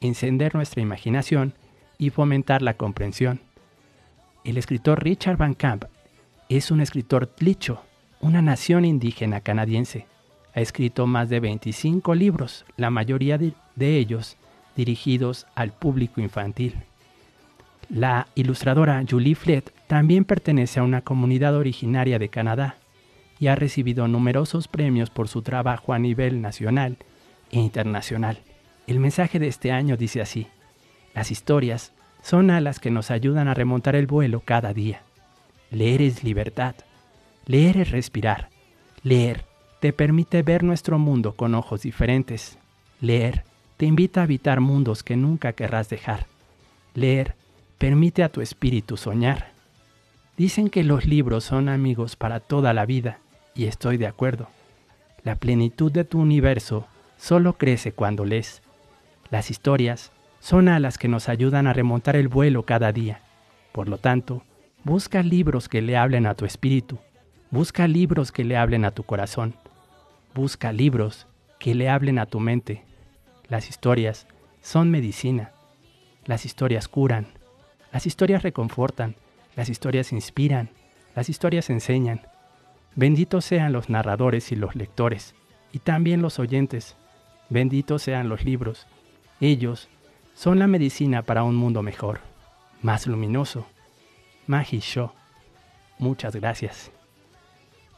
[0.00, 1.52] encender nuestra imaginación
[1.98, 3.40] y fomentar la comprensión.
[4.44, 5.86] El escritor Richard Van Camp
[6.50, 7.80] es un escritor tlicho,
[8.20, 10.06] una nación indígena canadiense.
[10.54, 14.36] Ha escrito más de 25 libros, la mayoría de, ellos
[14.76, 16.74] dirigidos al público infantil.
[17.88, 22.76] La ilustradora Julie Flett también pertenece a una comunidad originaria de Canadá
[23.40, 26.98] y ha recibido numerosos premios por su trabajo a nivel nacional
[27.50, 28.40] e internacional.
[28.86, 30.48] El mensaje de este año dice así,
[31.14, 31.93] las historias
[32.24, 35.02] son alas que nos ayudan a remontar el vuelo cada día.
[35.70, 36.74] Leer es libertad,
[37.44, 38.48] leer es respirar,
[39.02, 39.44] leer
[39.78, 42.56] te permite ver nuestro mundo con ojos diferentes,
[43.02, 43.44] leer
[43.76, 46.26] te invita a habitar mundos que nunca querrás dejar.
[46.94, 47.34] Leer
[47.76, 49.50] permite a tu espíritu soñar.
[50.38, 53.18] Dicen que los libros son amigos para toda la vida,
[53.54, 54.48] y estoy de acuerdo.
[55.24, 56.86] La plenitud de tu universo
[57.18, 58.62] solo crece cuando lees.
[59.30, 60.10] Las historias
[60.44, 63.22] son alas que nos ayudan a remontar el vuelo cada día.
[63.72, 64.42] Por lo tanto,
[64.84, 66.98] busca libros que le hablen a tu espíritu.
[67.50, 69.54] Busca libros que le hablen a tu corazón.
[70.34, 71.26] Busca libros
[71.58, 72.84] que le hablen a tu mente.
[73.48, 74.26] Las historias
[74.60, 75.52] son medicina.
[76.26, 77.28] Las historias curan.
[77.90, 79.16] Las historias reconfortan.
[79.56, 80.68] Las historias inspiran.
[81.16, 82.20] Las historias enseñan.
[82.96, 85.34] Benditos sean los narradores y los lectores,
[85.72, 86.96] y también los oyentes.
[87.48, 88.86] Benditos sean los libros.
[89.40, 89.88] Ellos
[90.34, 92.20] son la medicina para un mundo mejor,
[92.82, 93.66] más luminoso.
[94.46, 95.14] Mahisho.
[95.98, 96.90] Muchas gracias.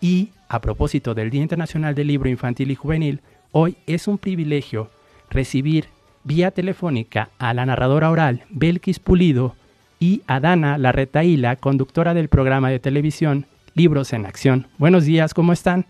[0.01, 3.20] Y a propósito del Día Internacional del Libro Infantil y Juvenil,
[3.53, 4.91] hoy es un privilegio
[5.30, 5.89] recibir
[6.24, 9.57] vía telefónica a la narradora oral Belkis Pulido
[9.99, 14.66] y a Dana Larretaíla, conductora del programa de televisión Libros en Acción.
[14.78, 15.87] Buenos días, ¿cómo están?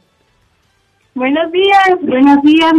[1.17, 2.75] Buenos días, buenos días.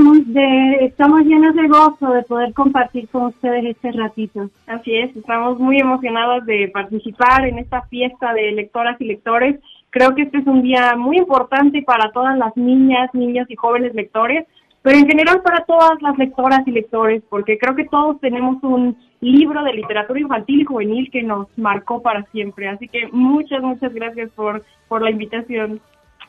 [0.81, 4.51] estamos llenos de gozo de poder compartir con ustedes este ratito.
[4.67, 9.59] Así es, estamos muy emocionados de participar en esta fiesta de lectoras y lectores.
[9.89, 13.95] Creo que este es un día muy importante para todas las niñas, niños y jóvenes
[13.95, 14.45] lectores
[14.83, 18.95] pero en general para todas las lectoras y lectores, porque creo que todos tenemos un
[19.19, 22.69] libro de literatura infantil y juvenil que nos marcó para siempre.
[22.69, 25.81] Así que muchas, muchas gracias por, por la invitación.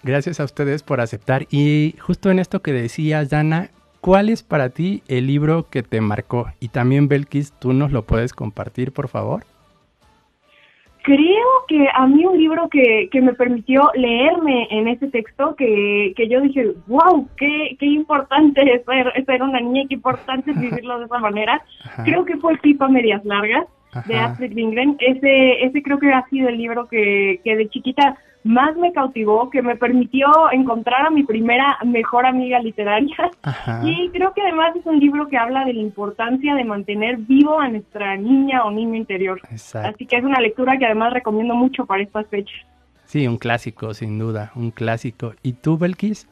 [0.02, 1.46] Gracias a ustedes por aceptar.
[1.50, 3.70] Y justo en esto que decías, Dana,
[4.00, 6.52] ¿cuál es para ti el libro que te marcó?
[6.60, 9.44] Y también, Belkis, ¿tú nos lo puedes compartir, por favor?
[11.08, 16.12] creo que a mí un libro que, que me permitió leerme en ese texto, que,
[16.14, 20.50] que yo dije, wow, qué, qué importante es ser, ser una niña y qué importante
[20.50, 21.62] es vivirlo de esa manera,
[22.04, 23.66] creo que fue Pipa Medias Largas
[24.04, 24.98] de Astrid Lindgren.
[25.00, 29.50] Ese, ese creo que ha sido el libro que, que de chiquita más me cautivó,
[29.50, 33.30] que me permitió encontrar a mi primera mejor amiga literaria.
[33.84, 37.60] Y creo que además es un libro que habla de la importancia de mantener vivo
[37.60, 39.40] a nuestra niña o niño interior.
[39.74, 42.58] Así que es una lectura que además recomiendo mucho para estas fechas.
[43.04, 45.32] Sí, un clásico, sin duda, un clásico.
[45.42, 46.28] ¿Y tú, Belkis?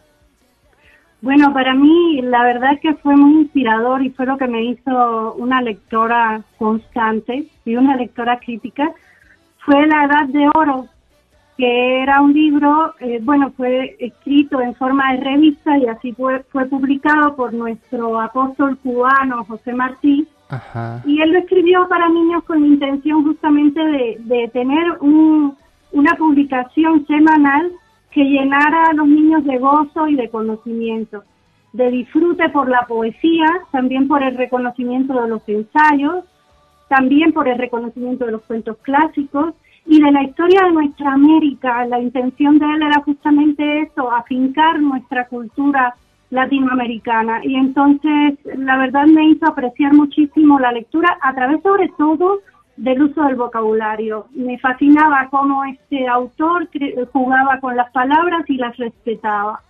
[1.23, 4.63] Bueno, para mí la verdad es que fue muy inspirador y fue lo que me
[4.63, 8.93] hizo una lectora constante y una lectora crítica.
[9.65, 10.87] Fue La Edad de Oro
[11.57, 16.43] que era un libro, eh, bueno, fue escrito en forma de revista y así fue,
[16.51, 20.29] fue publicado por nuestro apóstol cubano José Martí.
[21.07, 25.57] Y él lo escribió para niños con la intención justamente de, de tener un,
[25.93, 27.73] una publicación semanal
[28.11, 31.25] que llenara a los niños de gozo y de conocimiento,
[31.73, 36.25] de disfrute por la poesía, también por el reconocimiento de los ensayos,
[36.89, 39.55] también por el reconocimiento de los cuentos clásicos
[39.87, 41.87] y de la historia de nuestra América.
[41.87, 45.95] La intención de él era justamente eso, afincar nuestra cultura
[46.31, 47.41] latinoamericana.
[47.45, 52.41] Y entonces, la verdad me hizo apreciar muchísimo la lectura a través sobre todo
[52.77, 54.27] del uso del vocabulario.
[54.35, 56.69] Me fascinaba cómo este autor
[57.13, 59.63] jugaba con las palabras y las respetaba.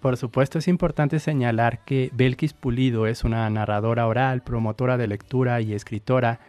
[0.00, 5.60] Por supuesto, es importante señalar que Belkis Pulido es una narradora oral, promotora de lectura
[5.60, 6.40] y escritora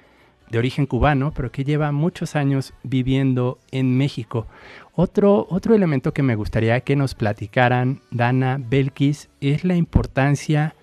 [0.54, 4.46] de origen cubano, pero que lleva muchos años viviendo en México.
[4.94, 10.76] Otro, otro elemento que me gustaría que nos platicaran, Dana Belkis, es la importancia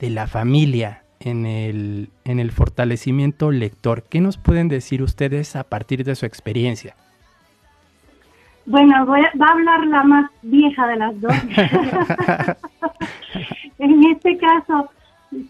[0.00, 4.04] de la familia en el, en el fortalecimiento lector.
[4.04, 6.96] ¿Qué nos pueden decir ustedes a partir de su experiencia?
[8.64, 11.32] Bueno, voy a, va a hablar la más vieja de las dos.
[13.78, 14.88] en este caso,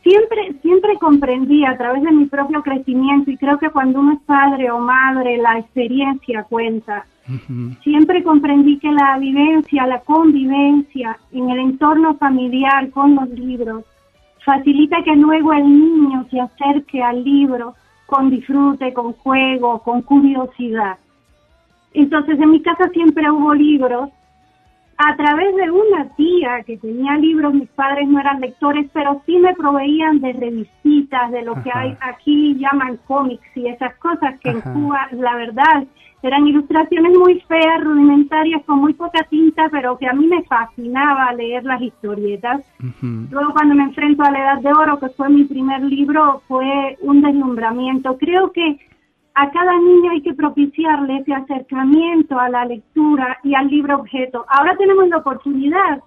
[0.03, 4.21] siempre, siempre comprendí a través de mi propio crecimiento y creo que cuando uno es
[4.21, 7.07] padre o madre, la experiencia cuenta.
[7.83, 13.85] Siempre comprendí que la vivencia, la convivencia en el entorno familiar con los libros
[14.49, 17.75] facilita que luego el niño se acerque al libro
[18.07, 20.97] con disfrute, con juego, con curiosidad.
[21.93, 24.09] Entonces en mi casa siempre hubo libros.
[25.01, 29.39] A través de una tía que tenía libros, mis padres no eran lectores, pero sí
[29.39, 34.51] me proveían de revistitas, de lo que hay aquí llaman cómics y esas cosas que
[34.51, 35.85] en Cuba, la verdad,
[36.21, 41.33] eran ilustraciones muy feas, rudimentarias, con muy poca tinta, pero que a mí me fascinaba
[41.33, 42.63] leer las historietas.
[43.01, 46.99] Luego cuando me enfrento a la Edad de Oro, que fue mi primer libro, fue
[47.03, 48.19] un deslumbramiento.
[48.19, 48.81] Creo que
[49.41, 54.45] a cada niño hay que propiciarle ese acercamiento a la lectura y al libro objeto.
[54.49, 56.03] Ahora tenemos la oportunidad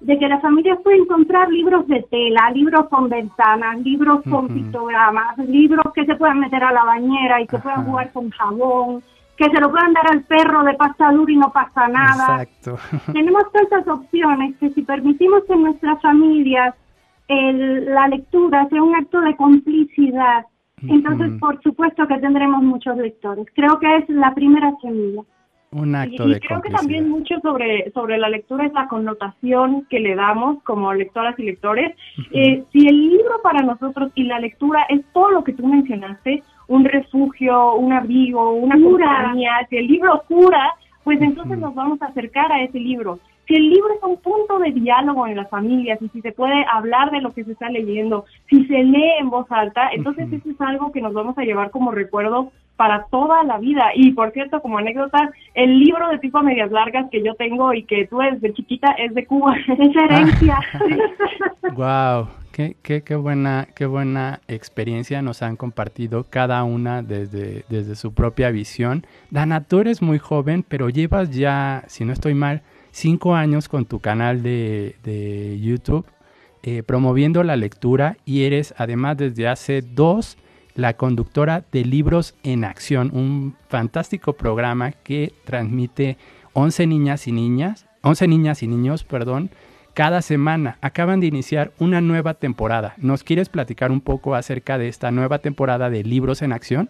[0.00, 5.38] de que las familias pueden comprar libros de tela, libros con ventanas, libros con pictogramas,
[5.38, 9.00] libros que se puedan meter a la bañera y que puedan jugar con jabón,
[9.36, 12.42] que se lo puedan dar al perro de pasta dura y no pasa nada.
[12.42, 12.78] Exacto.
[13.12, 16.74] Tenemos tantas opciones que si permitimos que en nuestras familias
[17.28, 20.46] el, la lectura sea un acto de complicidad,
[20.88, 23.46] entonces, por supuesto que tendremos muchos lectores.
[23.54, 25.22] Creo que es la primera semilla.
[25.70, 29.86] Un acto y, de creo que también mucho sobre, sobre la lectura es la connotación
[29.88, 31.96] que le damos como lectoras y lectores.
[32.30, 36.42] Eh, si el libro para nosotros y la lectura es todo lo que tú mencionaste,
[36.68, 39.06] un refugio, un abrigo, una Cura.
[39.06, 40.74] compañía, si el libro cura,
[41.04, 43.18] pues entonces nos vamos a acercar a ese libro.
[43.46, 46.64] Si el libro es un punto de diálogo en las familias y si se puede
[46.72, 50.50] hablar de lo que se está leyendo, si se lee en voz alta, entonces eso
[50.50, 53.90] es algo que nos vamos a llevar como recuerdo para toda la vida.
[53.94, 57.74] Y por cierto, como anécdota, el libro de tipo a medias largas que yo tengo
[57.74, 59.56] y que tuve desde chiquita es de Cuba.
[59.68, 60.58] Es herencia.
[61.74, 67.96] Wow, qué, qué, qué buena, qué buena experiencia nos han compartido cada una desde, desde
[67.96, 69.06] su propia visión.
[69.30, 73.86] Dana, tú eres muy joven, pero llevas ya, si no estoy mal, cinco años con
[73.86, 76.06] tu canal de, de YouTube
[76.64, 80.36] eh, promoviendo la lectura y eres además desde hace dos
[80.76, 86.18] la conductora de Libros en Acción, un fantástico programa que transmite
[86.52, 89.50] 11 niñas y niñas, 11 niñas y niños, perdón,
[89.94, 90.78] cada semana.
[90.80, 92.94] Acaban de iniciar una nueva temporada.
[92.98, 96.88] ¿Nos quieres platicar un poco acerca de esta nueva temporada de Libros en Acción?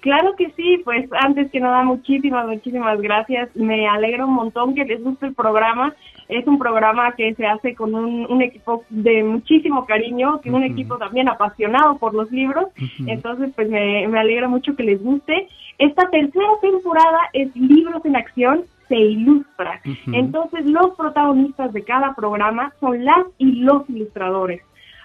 [0.00, 3.54] Claro que sí, pues antes que nada muchísimas, muchísimas gracias.
[3.54, 5.94] Me alegro un montón que les guste el programa.
[6.28, 10.64] Es un programa que se hace con un, un equipo de muchísimo cariño, que un
[10.64, 12.66] equipo también apasionado por los libros.
[13.06, 15.48] Entonces, pues me, me alegra mucho que les guste.
[15.78, 19.80] Esta tercera temporada es Libros en Acción, se ilustra.
[20.12, 24.60] Entonces, los protagonistas de cada programa son las y los ilustradores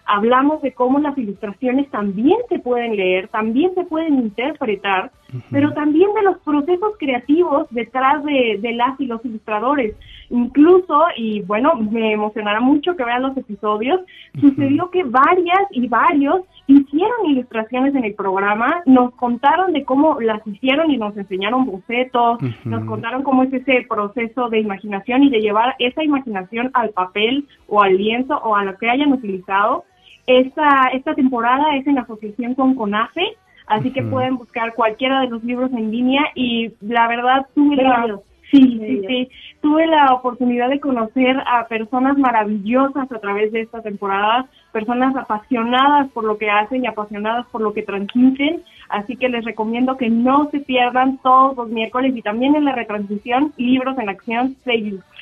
[0.07, 5.11] hablamos de cómo las ilustraciones también se pueden leer, también se pueden interpretar,
[5.51, 9.95] pero también de los procesos creativos detrás de, de, las y los ilustradores.
[10.29, 14.01] Incluso, y bueno, me emocionará mucho que vean los episodios,
[14.39, 20.45] sucedió que varias y varios hicieron ilustraciones en el programa, nos contaron de cómo las
[20.45, 25.39] hicieron y nos enseñaron bocetos, nos contaron cómo es ese proceso de imaginación y de
[25.39, 29.85] llevar esa imaginación al papel o al lienzo o a lo que hayan utilizado.
[30.25, 35.41] Esta, esta temporada es en asociación con CONAFE, así que pueden buscar cualquiera de los
[35.45, 38.19] libros en línea y la verdad tuve la,
[38.51, 39.29] sí, sí, sí,
[39.61, 46.09] tuve la oportunidad de conocer a personas maravillosas a través de esta temporada, personas apasionadas
[46.11, 50.09] por lo que hacen y apasionadas por lo que transmiten, así que les recomiendo que
[50.09, 54.75] no se pierdan todos los miércoles y también en la retransmisión Libros en Acción se
[54.75, 55.17] ilustra.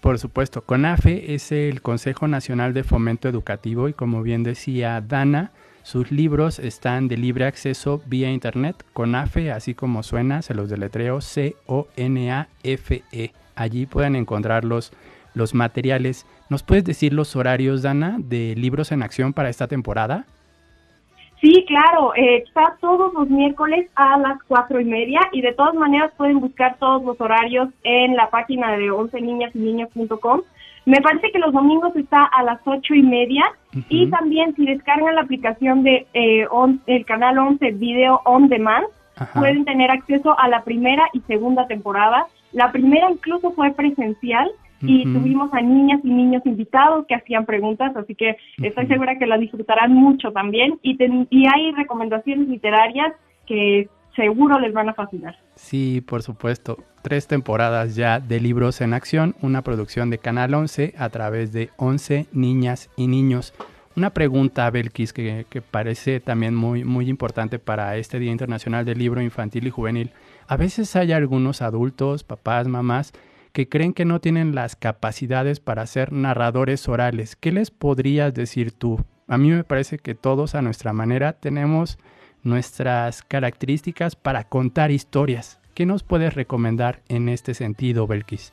[0.00, 5.50] Por supuesto, CONAFE es el Consejo Nacional de Fomento Educativo y como bien decía Dana,
[5.82, 8.84] sus libros están de libre acceso vía internet.
[8.92, 11.72] CONAFE, así como suena, se los deletreo C-O-N-A-F-E.
[13.56, 14.92] Allí pueden encontrar los,
[15.34, 16.26] los materiales.
[16.48, 20.26] ¿Nos puedes decir los horarios, Dana, de libros en acción para esta temporada?
[21.40, 25.74] Sí, claro, eh, está todos los miércoles a las cuatro y media y de todas
[25.74, 30.42] maneras pueden buscar todos los horarios en la página de 11 niñas y niños.com.
[30.90, 33.44] Me parece que los domingos está a las ocho y media
[33.88, 38.86] y también si descargan la aplicación de eh, on- el canal 11 Video On Demand,
[39.16, 39.38] Ajá.
[39.38, 42.26] pueden tener acceso a la primera y segunda temporada.
[42.52, 44.50] La primera incluso fue presencial
[44.82, 49.26] y tuvimos a niñas y niños invitados que hacían preguntas, así que estoy segura que
[49.26, 50.78] la disfrutarán mucho también.
[50.82, 53.12] Y, ten- y hay recomendaciones literarias
[53.46, 55.36] que seguro les van a fascinar.
[55.54, 56.78] Sí, por supuesto.
[57.02, 61.70] Tres temporadas ya de Libros en Acción, una producción de Canal 11 a través de
[61.78, 63.54] 11 niñas y niños.
[63.96, 69.22] Una pregunta, Belkis, que, parece también muy, muy importante para este Día Internacional del Libro
[69.22, 70.12] Infantil y Juvenil.
[70.46, 73.12] A veces hay algunos adultos, papás, mamás,
[73.52, 77.34] que creen que no tienen las capacidades para ser narradores orales.
[77.34, 79.04] ¿Qué les podrías decir tú?
[79.26, 81.98] A mí me parece que todos a nuestra manera tenemos
[82.42, 85.59] nuestras características para contar historias.
[85.74, 88.52] ¿Qué nos puedes recomendar en este sentido, Belkis?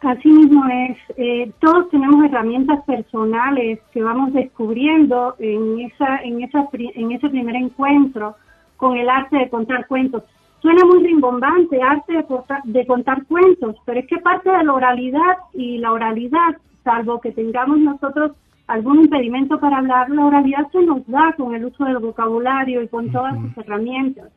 [0.00, 6.68] Así mismo es, eh, todos tenemos herramientas personales que vamos descubriendo en, esa, en, esa,
[6.72, 8.36] en ese primer encuentro
[8.76, 10.22] con el arte de contar cuentos.
[10.60, 14.72] Suena muy rimbombante, arte de, contar- de contar cuentos, pero es que parte de la
[14.74, 18.32] oralidad y la oralidad, salvo que tengamos nosotros
[18.66, 22.88] algún impedimento para hablar, la oralidad se nos da con el uso del vocabulario y
[22.88, 24.30] con todas sus herramientas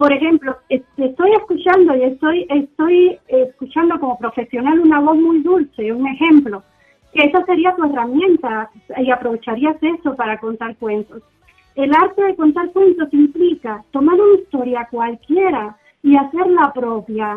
[0.00, 5.92] por ejemplo, es- estoy escuchando y estoy, estoy escuchando como profesional una voz muy dulce,
[5.92, 6.62] un ejemplo,
[7.12, 11.22] que esa sería tu herramienta y aprovecharías eso para contar cuentos.
[11.74, 17.36] El arte de contar cuentos implica tomar una historia cualquiera y hacerla propia.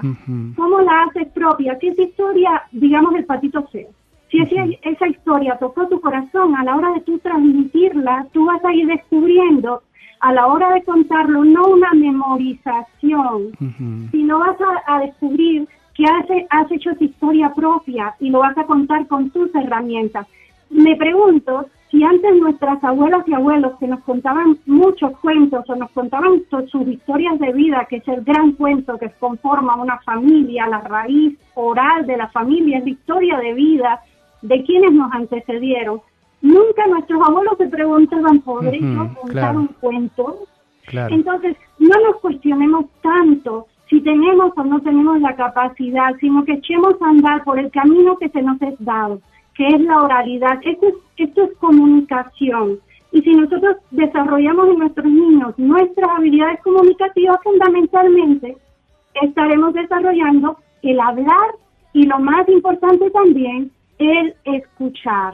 [0.55, 1.77] ¿Cómo la haces propia?
[1.79, 3.89] Si esa historia, digamos, el patito feo,
[4.33, 8.65] si esa, esa historia tocó tu corazón, a la hora de tú transmitirla, tú vas
[8.65, 9.83] a ir descubriendo,
[10.21, 13.51] a la hora de contarlo, no una memorización,
[14.11, 18.57] sino vas a, a descubrir que has, has hecho esa historia propia y lo vas
[18.57, 20.25] a contar con tus herramientas.
[20.71, 25.91] Me pregunto si antes nuestras abuelas y abuelos que nos contaban muchos cuentos o nos
[25.91, 30.79] contaban sus historias de vida, que es el gran cuento que conforma una familia, la
[30.79, 33.99] raíz oral de la familia, es la historia de vida
[34.43, 36.01] de quienes nos antecedieron.
[36.41, 39.59] Nunca nuestros abuelos se preguntaban, ¿podré yo Ujú, contar claro.
[39.59, 40.39] un cuento?
[40.85, 41.15] Claro.
[41.15, 46.95] Entonces, no nos cuestionemos tanto si tenemos o no tenemos la capacidad, sino que echemos
[47.01, 49.21] a andar por el camino que se nos es dado,
[49.55, 50.59] que es la oralidad.
[50.63, 52.79] Esto es, esto es comunicación.
[53.11, 58.57] Y si nosotros desarrollamos en nuestros niños nuestras habilidades comunicativas, fundamentalmente
[59.21, 61.51] estaremos desarrollando el hablar
[61.93, 63.71] y lo más importante también,
[64.03, 65.33] el escuchar.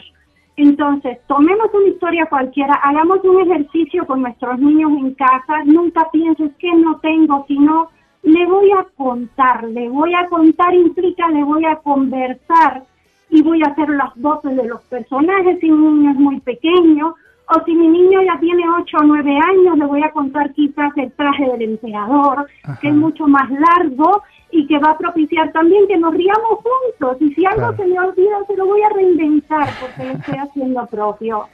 [0.55, 6.51] Entonces, tomemos una historia cualquiera, hagamos un ejercicio con nuestros niños en casa, nunca pienses
[6.59, 7.89] que no tengo, sino
[8.23, 12.83] le voy a contar, le voy a contar implica, le voy a conversar
[13.29, 17.15] y voy a hacer las voces de los personajes si mi niño es muy pequeño,
[17.51, 20.91] o si mi niño ya tiene 8 o 9 años, le voy a contar quizás
[20.97, 22.79] el traje del emperador, Ajá.
[22.79, 24.21] que es mucho más largo
[24.51, 27.17] y que va a propiciar también que nos riamos juntos.
[27.21, 27.77] Y si algo Claro.
[27.77, 31.47] se me olvida, se lo voy a reinventar porque lo estoy haciendo propio.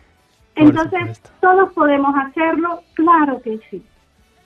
[0.55, 1.29] Por Entonces, supuesto.
[1.41, 3.83] todos podemos hacerlo, claro que sí.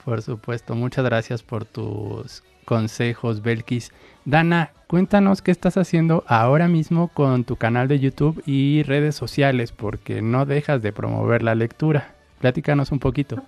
[0.04, 0.74] Por supuesto.
[0.74, 3.92] Muchas gracias por tus consejos, Belkis.
[4.30, 9.72] Dana, cuéntanos qué estás haciendo ahora mismo con tu canal de YouTube y redes sociales,
[9.72, 12.14] porque no dejas de promover la lectura.
[12.38, 13.42] Platícanos un poquito.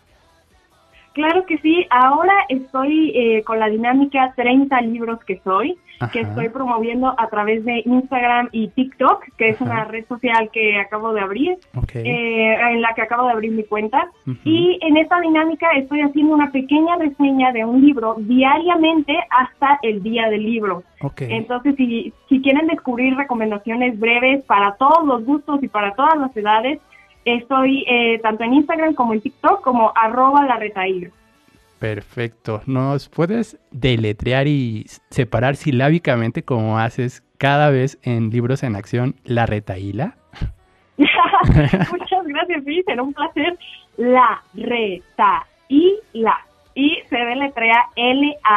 [1.13, 5.79] Claro que sí, ahora estoy eh, con la dinámica 30 libros que soy,
[6.11, 9.71] que estoy promoviendo a través de Instagram y TikTok, que es Ajá.
[9.71, 11.59] una red social que acabo de abrir,
[11.95, 14.11] eh, en la que acabo de abrir mi cuenta.
[14.45, 20.03] Y en esta dinámica estoy haciendo una pequeña reseña de un libro diariamente hasta el
[20.03, 20.83] día del libro.
[21.19, 26.37] Entonces, si, si quieren descubrir recomendaciones breves para todos los gustos y para todas las
[26.37, 26.81] edades,
[27.25, 31.13] estoy eh, tanto en Instagram como en TikTok como arroba la retaír.
[31.83, 32.63] Perfecto.
[32.67, 39.47] ¿Nos puedes deletrear y separar silábicamente como haces cada vez en Libros en Acción la
[39.47, 40.15] retaíla?
[40.97, 43.59] Muchas gracias, sí, será un placer.
[43.97, 45.45] La reta
[46.75, 48.49] y se deletrea L-A-R-E-T-A-H-I-L-A.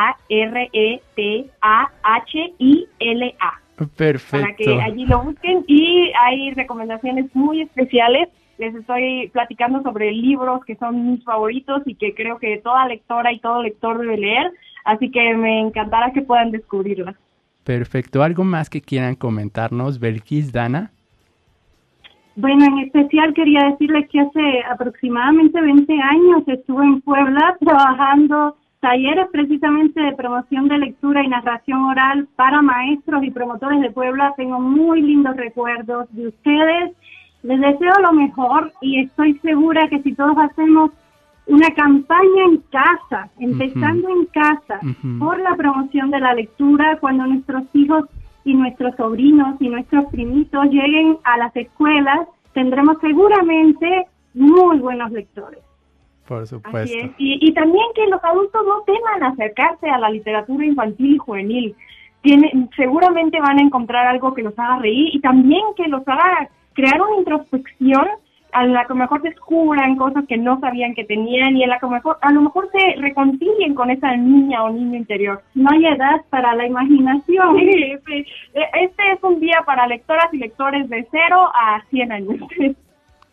[3.98, 4.42] Perfecto.
[4.42, 5.66] Para que allí lo busquen.
[5.68, 8.30] Y hay recomendaciones muy especiales.
[8.58, 13.32] Les estoy platicando sobre libros que son mis favoritos y que creo que toda lectora
[13.32, 14.52] y todo lector debe leer.
[14.86, 17.16] Así que me encantará que puedan descubrirlas.
[17.64, 18.22] Perfecto.
[18.22, 20.92] ¿Algo más que quieran comentarnos, Belkis, Dana?
[22.36, 29.28] Bueno, en especial quería decirles que hace aproximadamente 20 años estuve en Puebla trabajando talleres
[29.32, 34.34] precisamente de promoción de lectura y narración oral para maestros y promotores de Puebla.
[34.38, 36.92] Tengo muy lindos recuerdos de ustedes.
[37.46, 40.90] Les deseo lo mejor y estoy segura que si todos hacemos
[41.46, 44.80] una campaña en casa, empezando en casa,
[45.20, 48.06] por la promoción de la lectura, cuando nuestros hijos
[48.46, 55.60] y nuestros sobrinos y nuestros primitos lleguen a las escuelas, tendremos seguramente muy buenos lectores.
[56.28, 56.98] Por supuesto.
[57.20, 61.76] Y, y, también que los adultos no teman acercarse a la literatura infantil y juvenil.
[62.24, 66.50] Tienen, seguramente van a encontrar algo que los haga reír y también que los haga
[66.76, 68.06] crear una introspección
[68.52, 71.88] a la que mejor descubran cosas que no sabían que tenían y a la que
[71.88, 75.42] mejor, a lo mejor se reconcilien con esa niña o niño interior.
[75.56, 77.58] No hay edad para la imaginación.
[78.16, 82.40] Este es un día para lectoras y lectores de 0 a 100 años.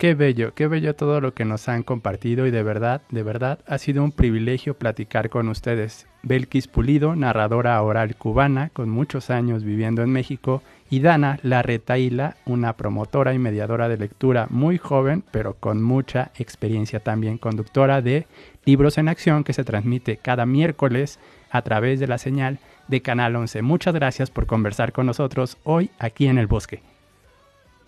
[0.02, 3.60] Qué bello, qué bello todo lo que nos han compartido y de verdad, de verdad,
[3.68, 6.08] ha sido un privilegio platicar con ustedes.
[6.24, 12.72] Belkis Pulido, narradora oral cubana con muchos años viviendo en México, y Dana Larretaila, una
[12.72, 18.26] promotora y mediadora de lectura muy joven, pero con mucha experiencia también, conductora de
[18.64, 23.36] Libros en Acción que se transmite cada miércoles a través de la señal de Canal
[23.36, 23.62] 11.
[23.62, 26.82] Muchas gracias por conversar con nosotros hoy aquí en el bosque.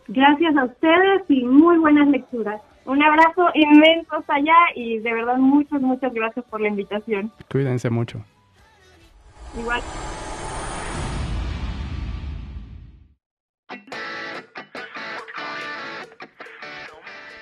[0.08, 2.60] Gracias a ustedes y muy buenas lecturas.
[2.84, 7.32] Un abrazo inmenso allá y de verdad muchas, muchas gracias por la invitación.
[7.50, 8.22] Cuídense mucho.
[9.58, 9.80] Igual.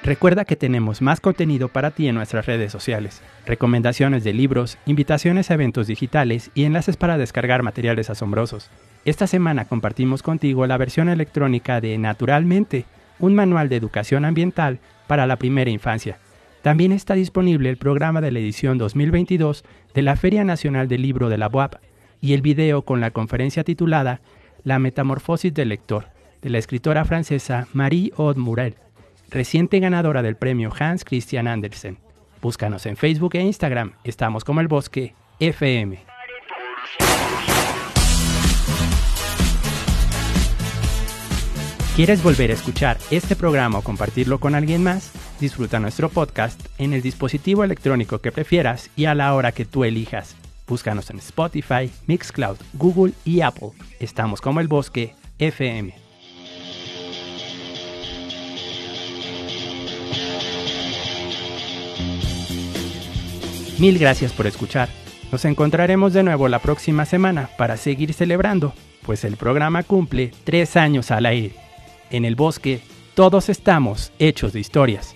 [0.04, 5.50] Recuerda que tenemos más contenido para ti en nuestras redes sociales, recomendaciones de libros, invitaciones
[5.50, 8.68] a eventos digitales y enlaces para descargar materiales asombrosos.
[9.04, 12.84] Esta semana compartimos contigo la versión electrónica de Naturalmente,
[13.18, 16.18] un manual de educación ambiental para la primera infancia.
[16.62, 21.28] También está disponible el programa de la edición 2022 de la Feria Nacional del Libro
[21.28, 21.74] de la UAP
[22.20, 24.20] y el video con la conferencia titulada
[24.62, 26.06] La Metamorfosis del Lector,
[26.40, 28.76] de la escritora francesa Marie Aude Murel
[29.32, 31.98] reciente ganadora del premio Hans Christian Andersen.
[32.40, 35.98] Búscanos en Facebook e Instagram, estamos como el bosque FM.
[41.94, 45.12] ¿Quieres volver a escuchar este programa o compartirlo con alguien más?
[45.38, 49.84] Disfruta nuestro podcast en el dispositivo electrónico que prefieras y a la hora que tú
[49.84, 50.34] elijas.
[50.66, 53.72] Búscanos en Spotify, Mixcloud, Google y Apple.
[54.00, 55.94] Estamos como el bosque FM.
[63.78, 64.88] Mil gracias por escuchar.
[65.30, 68.72] Nos encontraremos de nuevo la próxima semana para seguir celebrando,
[69.04, 71.61] pues el programa cumple tres años al aire.
[72.12, 72.82] En el bosque,
[73.14, 75.14] todos estamos hechos de historias.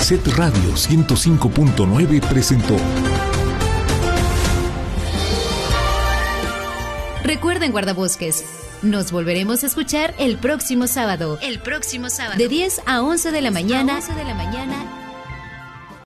[0.00, 2.76] Set Radio 105.9 presentó.
[7.22, 8.44] Recuerden guardabosques
[8.82, 11.38] nos volveremos a escuchar el próximo sábado.
[11.40, 12.36] El próximo sábado.
[12.36, 13.94] De 10 a 11 de la mañana.
[13.98, 15.01] 11 de la mañana